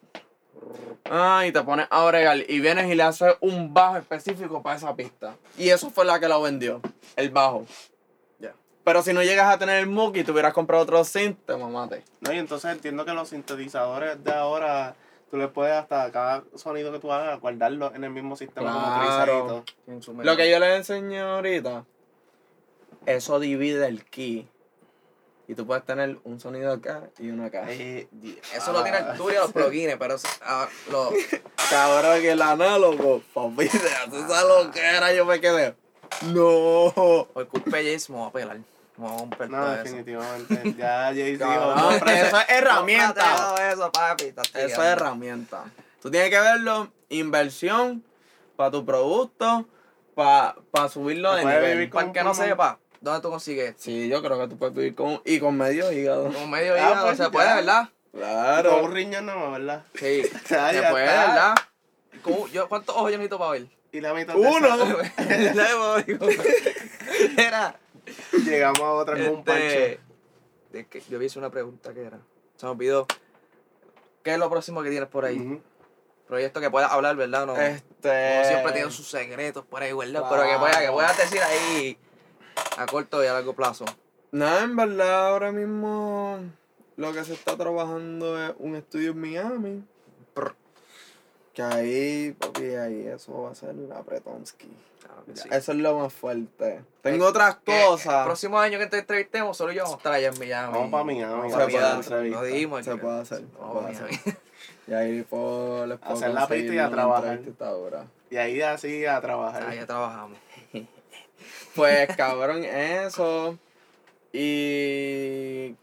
[1.10, 2.38] Ah, y te pones a bregar.
[2.48, 5.36] Y vienes y le haces un bajo específico para esa pista.
[5.58, 6.82] Y eso fue la que lo vendió.
[7.16, 7.66] El bajo.
[8.40, 8.54] Ya.
[8.84, 12.04] Pero si no llegas a tener el Moog y tuvieras comprado otro synth, te mamaste.
[12.22, 12.34] ¿no?
[12.34, 14.96] Y entonces entiendo que los sintetizadores de ahora,
[15.32, 19.64] tú le puedes hasta cada sonido que tú hagas guardarlo en el mismo sistema Claro.
[20.24, 21.86] Lo que yo les enseñé ahorita,
[23.06, 24.48] eso divide el key.
[25.50, 27.66] Y tú puedes tener un sonido acá y uno acá.
[27.70, 28.08] Eh,
[28.54, 31.10] Eso lo tiene ah, el tuyo y los plugins, pero ah, lo,
[31.72, 35.76] Cabrón, que el análogo, papi, te hace esa loquera, yo me quedé.
[36.28, 36.46] No.
[36.46, 38.60] o el culpe James me va a pelar.
[38.98, 39.84] Me va a romper No, todo eso.
[39.86, 40.74] definitivamente.
[40.78, 43.72] Ya Jay dijo, no, eso es herramienta.
[43.72, 44.26] Eso, papi.
[44.26, 45.64] estás Eso es herramienta.
[46.00, 48.04] Tú tienes que verlo, inversión
[48.56, 49.68] para tu producto,
[50.14, 50.54] para
[50.94, 51.90] subirlo Se de nivel.
[51.90, 53.76] Para que no sepa, ¿dónde tú consigues?
[53.78, 56.26] Sí, yo creo que tú puedes vivir con y con medio hígado.
[56.32, 57.32] Como medio Ah, hígado, pues se ya.
[57.32, 57.90] puede, ¿verdad?
[58.12, 58.84] Con Claro.
[58.84, 59.84] un riñón no, ¿verdad?
[59.96, 60.94] Sí, se puede, está.
[60.94, 61.56] ¿verdad?
[62.24, 63.68] ¿Cómo- yo, ¿Cuántos ojos yo necesito para ver?
[63.92, 64.68] Y la mitad de Uno.
[67.38, 67.80] Era.
[68.46, 69.64] llegamos a otra con un pancho.
[69.64, 70.00] Este,
[70.72, 72.20] de que yo hice una pregunta que era.
[72.58, 73.08] Se me olvidó.
[74.24, 75.62] ¿Qué es lo próximo que tienes por ahí?
[76.28, 77.48] Proyecto que puedas hablar, ¿verdad?
[77.48, 78.40] No, Este.
[78.40, 80.24] no siempre tienen sus secretos por ahí, ¿verdad?
[80.30, 81.98] Pero que puedas, que puedas decir ahí
[82.80, 83.86] a corto y a largo plazo.
[84.32, 86.40] Nada, en verdad, ahora mismo
[86.96, 89.84] lo que se está trabajando es un estudio en Miami.
[91.54, 94.70] Que ahí, papi, ahí eso va a ser apretonsky.
[95.02, 95.50] Claro que Ya, sí.
[95.52, 96.82] Eso es lo más fuerte.
[97.02, 98.26] Tengo otras Que El cosas.
[98.26, 100.74] próximo año que te entrevistemos, solo yo vamos a estar allá en Miami.
[100.74, 102.86] Vamos pa' Miami, Vamos se puede hacer, Lo dijimos.
[102.86, 103.44] Se puede hacer.
[104.88, 107.40] Y ahí puedo, les puedo Hacer la pista y a una trabajar.
[108.32, 109.64] Y ahí así a trabajar.
[109.68, 110.38] Ah, ya trabajamos.
[111.76, 113.58] Pues cabrón, eso.
[114.34, 115.76] Y.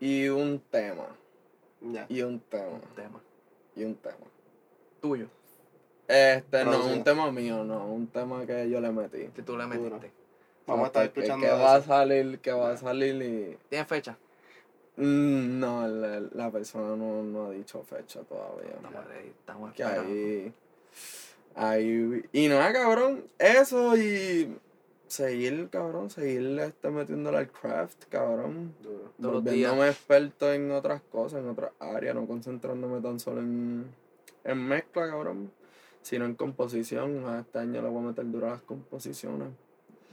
[0.00, 1.06] Y un tema.
[1.80, 2.06] Ya.
[2.08, 2.68] Y un tema.
[2.68, 3.20] Un tema.
[3.74, 4.16] Y un tema.
[5.00, 5.26] Tuyo.
[6.08, 7.86] Este, no, un tema mío, no.
[7.86, 9.28] Un tema que yo le metí.
[9.34, 9.78] Que tú le Duro.
[9.96, 10.12] metiste.
[10.66, 11.62] Vamos a estar Que- escuchando Que, eso.
[11.62, 13.58] va a salir, que va a salir y.
[13.68, 14.16] ¿Tienes fecha?
[14.96, 18.70] Mm, No, la, la persona no, no ha dicho fecha todavía.
[18.76, 20.52] Estamos ready, estamos Que ahí.
[21.56, 22.22] Ahí.
[22.32, 23.24] Y nada, cabrón.
[23.38, 24.56] Eso y.
[25.08, 26.10] Seguir, cabrón.
[26.10, 28.74] Seguir este, metiéndole al craft, cabrón.
[28.82, 29.40] Duro.
[29.40, 32.14] Volviéndome experto en otras cosas, en otras áreas.
[32.14, 33.86] No concentrándome tan solo en.
[34.44, 35.50] En mezcla, cabrón.
[36.02, 37.26] Sino en composición.
[37.26, 39.48] A Este año le voy a meter duro a las composiciones.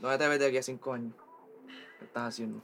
[0.01, 1.13] ¿Dónde te ves de aquí a cinco años?
[1.99, 2.61] ¿Qué estás haciendo?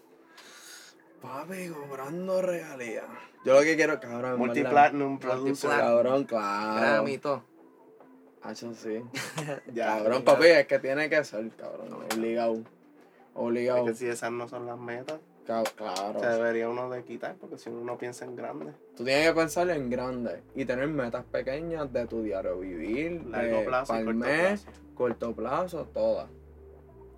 [1.21, 3.03] Papi, cobrando regalía.
[3.43, 4.39] Yo lo que quiero, cabrón.
[4.39, 5.19] Multiplatinum.
[5.21, 5.55] Multiplatinum.
[5.57, 6.79] Cabrón, claro.
[6.79, 7.43] Grammy y todo.
[8.41, 9.01] Hacho, sí.
[9.73, 11.93] Ya, cabrón, papi, es que tiene que ser, cabrón.
[12.13, 12.53] Obligado.
[12.55, 12.63] Es
[13.35, 13.85] Obligado.
[13.85, 15.19] que si esas no son las metas,
[15.75, 16.19] Claro.
[16.19, 18.71] se debería uno de quitar, porque si uno piensa en grande.
[18.95, 23.57] Tú tienes que pensar en grande y tener metas pequeñas de tu diario vivir, Largo
[23.57, 24.79] de plazo y pa'l corto mes, plazo.
[24.93, 26.27] corto plazo, todas.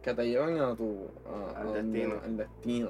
[0.01, 2.15] Que te lleven a tu a- Al a destino.
[2.23, 2.89] al destino.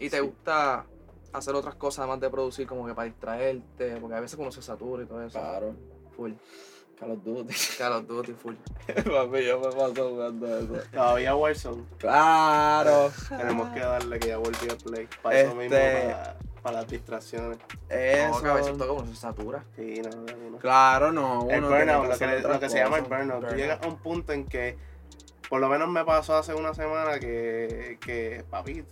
[0.00, 0.84] ¿Y te gusta
[1.32, 3.96] hacer otras cosas además de producir como que para distraerte?
[4.00, 5.38] Porque a veces uno se satura y todo eso.
[5.38, 5.74] Claro.
[6.16, 6.32] Full.
[7.04, 7.54] Call of Duty.
[7.78, 8.54] Call of Duty, full.
[8.86, 10.86] Papi, yo me paso jugando eso.
[10.92, 11.84] Todavía Warzone.
[11.98, 13.12] Claro.
[13.28, 15.08] Tenemos que darle que ya volví a play.
[15.22, 17.58] Para eso mismo, Este- para, para las distracciones.
[17.90, 18.40] Eso.
[18.42, 19.64] No, a veces todo como se satura.
[19.76, 20.58] Sí, no, no, no.
[20.58, 21.46] Claro, no.
[21.50, 23.18] El uno burnout, tiene lo que, hacer le- otras lo que se llama el cosas.
[23.18, 23.40] burnout.
[23.40, 23.60] Tú Burnout.
[23.60, 24.78] llegas a un punto en que,
[25.50, 28.82] por lo menos me pasó hace una semana que, que papi,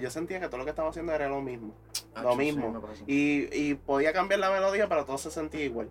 [0.00, 1.74] yo sentía que todo lo que estaba haciendo era lo mismo.
[2.14, 2.80] Ah, Lo mismo.
[3.06, 5.90] Y, y podía cambiar la melodía, pero todo se sentía igual.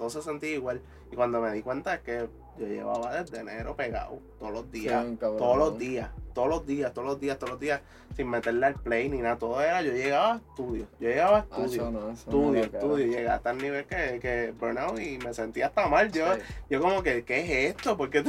[0.00, 0.80] Todo se sentía igual.
[1.12, 2.26] Y cuando me di cuenta es que
[2.58, 5.04] yo llevaba desde enero pegado, todos los días.
[5.06, 5.38] Sí, cabrón.
[5.38, 7.82] todos los días, todos los días, todos los días, todos los días,
[8.16, 9.36] sin meterle al play ni nada.
[9.36, 11.90] Todo era, yo llegaba a estudio, yo llegaba a Ah, estudio.
[11.90, 16.10] no, Estudio, estudio, llegué hasta el nivel que, que burnout y me sentía hasta mal.
[16.10, 16.40] Yo, Sí,
[16.70, 17.94] yo como que, ¿qué es esto?
[17.98, 18.24] Porque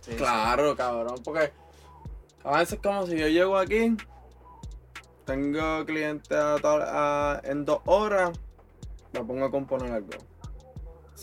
[0.00, 0.14] sí.
[0.16, 1.52] Claro, cabrón, porque
[2.44, 3.94] a veces como si yo llego aquí,
[5.26, 8.30] tengo cliente a a- en dos horas,
[9.12, 10.08] me pongo a componer algo.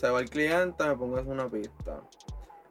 [0.02, 2.00] Se va el cliente, me pongo a hacer una pista.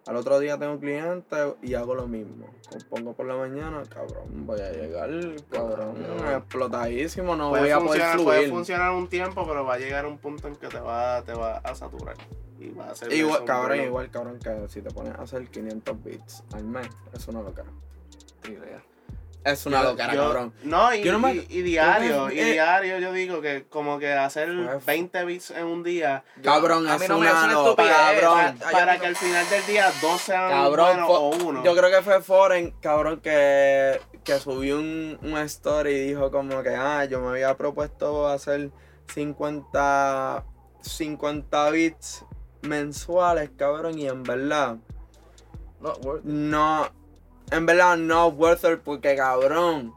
[0.06, 2.48] Al otro día tengo cliente y hago lo mismo.
[2.70, 5.10] Compongo por la mañana, cabrón, voy a llegar,
[5.50, 6.36] cabrón, Cabrón.
[6.36, 8.54] explotadísimo, no puede, voy a poder funcionar, puede fluir.
[8.54, 11.60] funcionar un tiempo, pero va a llegar un punto en que te va, te va
[11.60, 12.18] a saturar.
[12.60, 15.48] Y va a ser Igual, eso cabrón, igual, cabrón, que si te pones a hacer
[15.48, 17.64] 500 bits al mes, es una locura.
[18.44, 18.84] Sí, ya.
[19.44, 20.54] Es una locura, cabrón.
[20.64, 23.98] No, y, Yo no me- y- y diario, y eh, diario yo digo que como
[23.98, 27.92] que hacer Pues- 20 bits en un día Cabrón, es no una locura, estupidez.
[28.22, 28.60] cabrón.
[28.72, 31.64] Para que al final del día dos sean Cabrón, o uno.
[31.64, 36.62] Yo creo que fue Foren, cabrón, que, que subió un, un story y dijo como
[36.62, 38.70] que, ah, yo me había propuesto hacer
[39.12, 40.44] 50,
[40.82, 42.26] 50 bits
[42.62, 44.78] mensuales, cabrón, y en verdad,
[45.80, 46.26] No, worth it.
[46.26, 46.88] no,
[47.52, 49.93] en verdad no worth it porque, cabrón,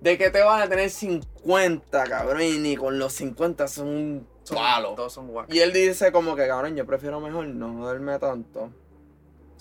[0.00, 2.42] ¿de qué te van a tener 50, cabrón?
[2.42, 4.94] Y ni con los 50 son un palo.
[4.94, 5.54] Todos son guacos.
[5.54, 8.70] Y él dice como que, cabrón, yo prefiero mejor no joderme tanto.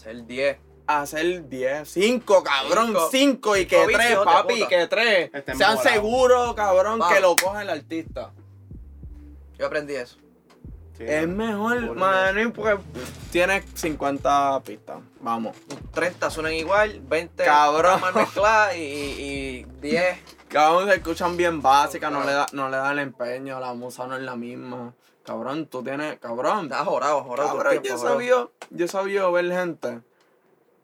[0.05, 0.57] El 10.
[0.85, 3.09] hacer 10, 5, cabrón, Cinco.
[3.11, 5.29] 5 y que Cinco 3, bits, hijo de papi, que 3.
[5.33, 7.15] Estén Sean seguros, cabrón, Vamos.
[7.15, 8.31] que lo coge el artista.
[9.57, 10.17] Yo aprendí eso.
[10.97, 11.35] Sí, Es no.
[11.35, 12.77] mejor, Por man, porque
[13.31, 14.97] tienes 50 pistas.
[15.19, 15.55] Vamos.
[15.93, 17.99] 30 suenan igual, 20 Cabrón.
[18.01, 20.17] más mezcladas y, y, y 10.
[20.47, 24.15] Cabrón, se escuchan bien básicas, no le, da, no le dan empeño, la musa no
[24.15, 24.93] es la misma.
[25.25, 26.65] Cabrón, tú tienes, cabrón.
[26.65, 27.49] Estás jorado, jorado.
[27.51, 30.01] el Cabrón, tiempo, yo sabía, yo sabía ver gente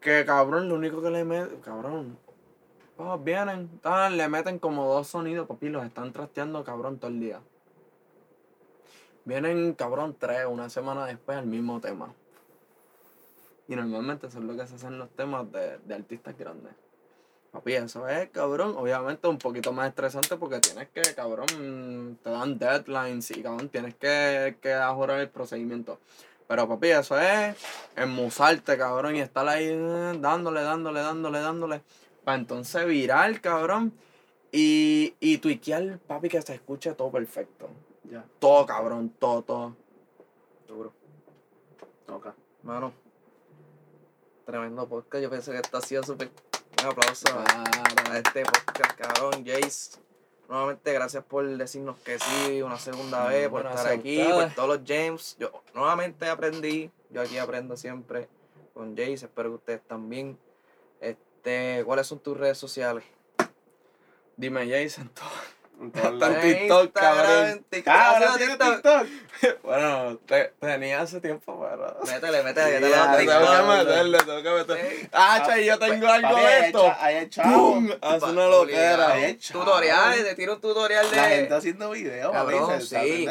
[0.02, 2.18] que, cabrón, lo único que le meten, cabrón,
[2.98, 3.70] oh, vienen,
[4.12, 7.40] le meten como dos sonidos, papi, los están trasteando, cabrón, todo el día.
[9.26, 12.14] Vienen, cabrón, tres, una semana después, el mismo tema.
[13.68, 16.74] Y normalmente eso es lo que se hacen los temas de, de artistas grandes.
[17.52, 22.58] Papi, eso es, cabrón, obviamente un poquito más estresante porque tienes que, cabrón, te dan
[22.58, 26.00] deadlines y, cabrón, tienes que, que ajorar el procedimiento.
[26.48, 27.56] Pero, papi, eso es
[27.96, 31.82] enmusarte, cabrón, y estar ahí eh, dándole, dándole, dándole, dándole.
[32.24, 33.94] Para entonces virar, cabrón,
[34.52, 37.70] y, y tuiquear, papi, que se escuche todo perfecto.
[38.12, 39.76] Ya, Todo, cabrón, todo, todo.
[40.68, 40.94] Duro.
[42.06, 42.36] toca.
[42.62, 42.92] Mano.
[44.46, 45.24] Tremendo podcast.
[45.24, 46.30] Yo pensé que esto ha sido súper.
[46.82, 49.46] Un aplauso a, a este podcast, cabrón.
[49.46, 49.98] Jace.
[50.50, 54.68] Nuevamente, gracias por decirnos que sí una segunda Mm, vez, por estar aquí, por todos
[54.68, 55.38] los James.
[55.40, 56.92] Yo nuevamente aprendí.
[57.12, 58.28] Yo aquí aprendo siempre
[58.74, 59.26] con Jace.
[59.26, 60.38] Espero que ustedes también.
[61.00, 63.06] Este, ¿cuáles son tus redes sociales?
[64.36, 65.10] Dime, Jason,
[65.94, 66.42] Está en.
[66.42, 67.46] TikTok, cabrón.
[67.48, 67.86] en TikTok.
[67.94, 69.08] Cabrón, ¿Haces ¿tiene TikTok?
[69.64, 71.98] Bueno, te- tenía hace tiempo, pero...
[72.06, 75.10] Métele, métele, que te Ya, lo Le tengo que meterle, tengo que.
[75.12, 76.94] Ah, che, yo tengo algo de esto.
[77.00, 77.56] Ahí el chavo.
[77.74, 77.90] ¡Pum!
[78.02, 79.18] Hace Pa- una loquera.
[79.20, 79.48] Es.
[79.48, 81.18] Tutoriales, te tiro un tutorial de.
[81.18, 82.82] La gente haciendo videos, Cabrón.
[82.82, 83.28] Sí.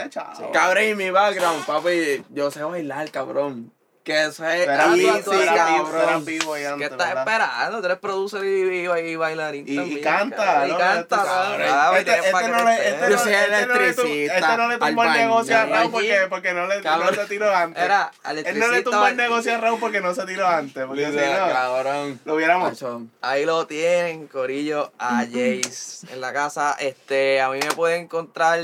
[0.53, 3.73] Cabrón, y mi background, papi, yo sé bailar, cabrón.
[4.03, 6.25] Que eso es cabrón.
[6.25, 7.81] vivo ahí ¿Qué estás esperando?
[7.81, 10.67] Tú eres producer y, y, y bailarín Y- y canta.
[10.67, 11.67] Y canta, Este cabrón.
[11.71, 15.05] Ah, Este, este no le, este Yo no- soy este electricista, Este no le tumbó
[15.05, 15.67] el negocio a.
[15.67, 17.83] Raúl porque, porque no le, no se tiró antes.
[17.85, 18.11] Era,
[18.47, 20.87] Él no le tumbó el negocio a Raúl porque no se tiró antes.
[20.87, 22.21] Porque si no, cabrón.
[22.25, 22.83] lo hubiéramos.
[23.21, 26.75] Ahí lo tienen, Corillo, a Jace en la casa.
[26.81, 28.61] Este, a mí me pueden encontrar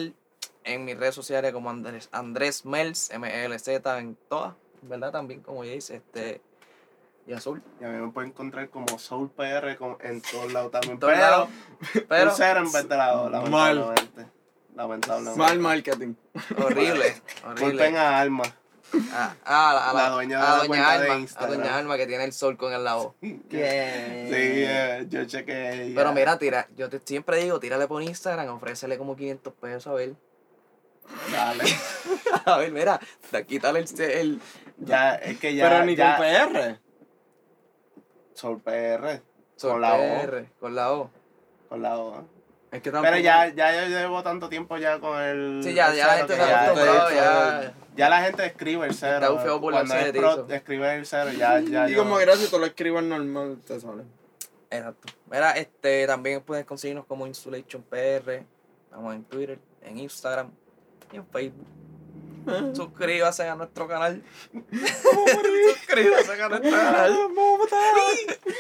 [0.65, 4.55] en mis redes sociales como Andrés, Andrés Mels, M-L-Z en todas.
[4.89, 5.13] ¿Verdad?
[5.13, 6.41] También como Jace, este,
[7.27, 7.63] y Azul.
[7.81, 10.99] Y a mí me pueden encontrar como Soul PR con- en todos lados también.
[10.99, 11.49] pero, lados,
[12.09, 13.77] Pero, un cero en vez de la O, Mal.
[13.77, 14.27] lamentablemente.
[14.77, 15.39] Lamentablemente.
[15.39, 16.15] Mal marketing.
[16.63, 17.99] horrible, Culpen horrible.
[17.99, 18.43] a Alma.
[19.13, 21.47] Ah, ah, a la, La dueña de a la Doña cuenta de Alma, a.
[21.49, 23.17] Doña Alma que tiene el sol con el lado.
[23.21, 25.93] Sí, eh, yo chequé.
[25.95, 29.95] Pero mira, tira, yo te siempre digo, tírale por Instagram, ofrécele como 500 pesos a
[29.95, 30.15] ver.
[31.33, 31.65] Dale.
[32.47, 33.01] A ver, mira,
[33.47, 34.41] quítale el, el
[34.87, 35.69] Ya, es que ya.
[35.69, 36.79] Pero ni ya, con PR.
[38.35, 39.23] Soul PR.
[39.57, 39.99] sol Con la O.
[39.99, 41.11] PR, con la O.
[41.69, 42.25] Con la O.
[42.71, 43.11] Es que tampoco.
[43.13, 45.61] Pero ya, ya yo llevo tanto tiempo ya con el.
[45.63, 47.15] Sí, ya, el ya la gente se ya- acostumbró, ya-
[47.63, 47.75] ya.
[47.97, 49.15] Ya la gente escribe el cero.
[49.15, 51.89] Está feo Cuando burlarse es pro, escribe el cero, ya, ya.
[51.89, 54.03] Y yo- como gracias, tú lo escribes normal, te sale.
[54.69, 55.13] Exacto.
[55.31, 58.45] Mira, este, también puedes conseguirnos como Insulation PR.
[58.85, 60.51] Estamos en Twitter, en Instagram
[61.13, 61.67] y en Facebook.
[62.75, 64.23] Suscríbase a nuestro canal.
[64.73, 67.13] Suscríbase a nuestro canal.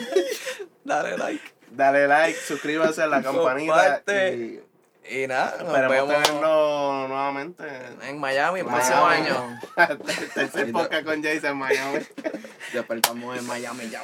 [0.84, 1.42] Dale like.
[1.70, 4.02] Dale like, suscríbase a la campanita.
[4.06, 4.60] Y
[5.08, 7.64] Y nada, nos esperemos vemos tenerlo nuevamente.
[8.02, 8.80] en Miami el Miami.
[8.80, 9.60] próximo año.
[10.34, 11.98] Tercer podcast con Jason en Miami.
[12.72, 14.02] Despertamos en Miami ya.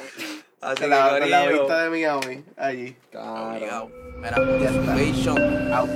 [0.61, 2.45] Así la, que, la vista de Miami.
[2.55, 2.95] Allí.
[3.11, 3.91] Claro.
[4.17, 5.73] Mira, Insulation.
[5.73, 5.89] Out.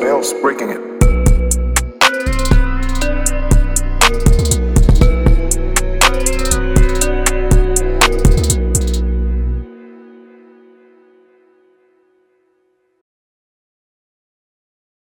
[0.00, 0.87] Bell's breaking it.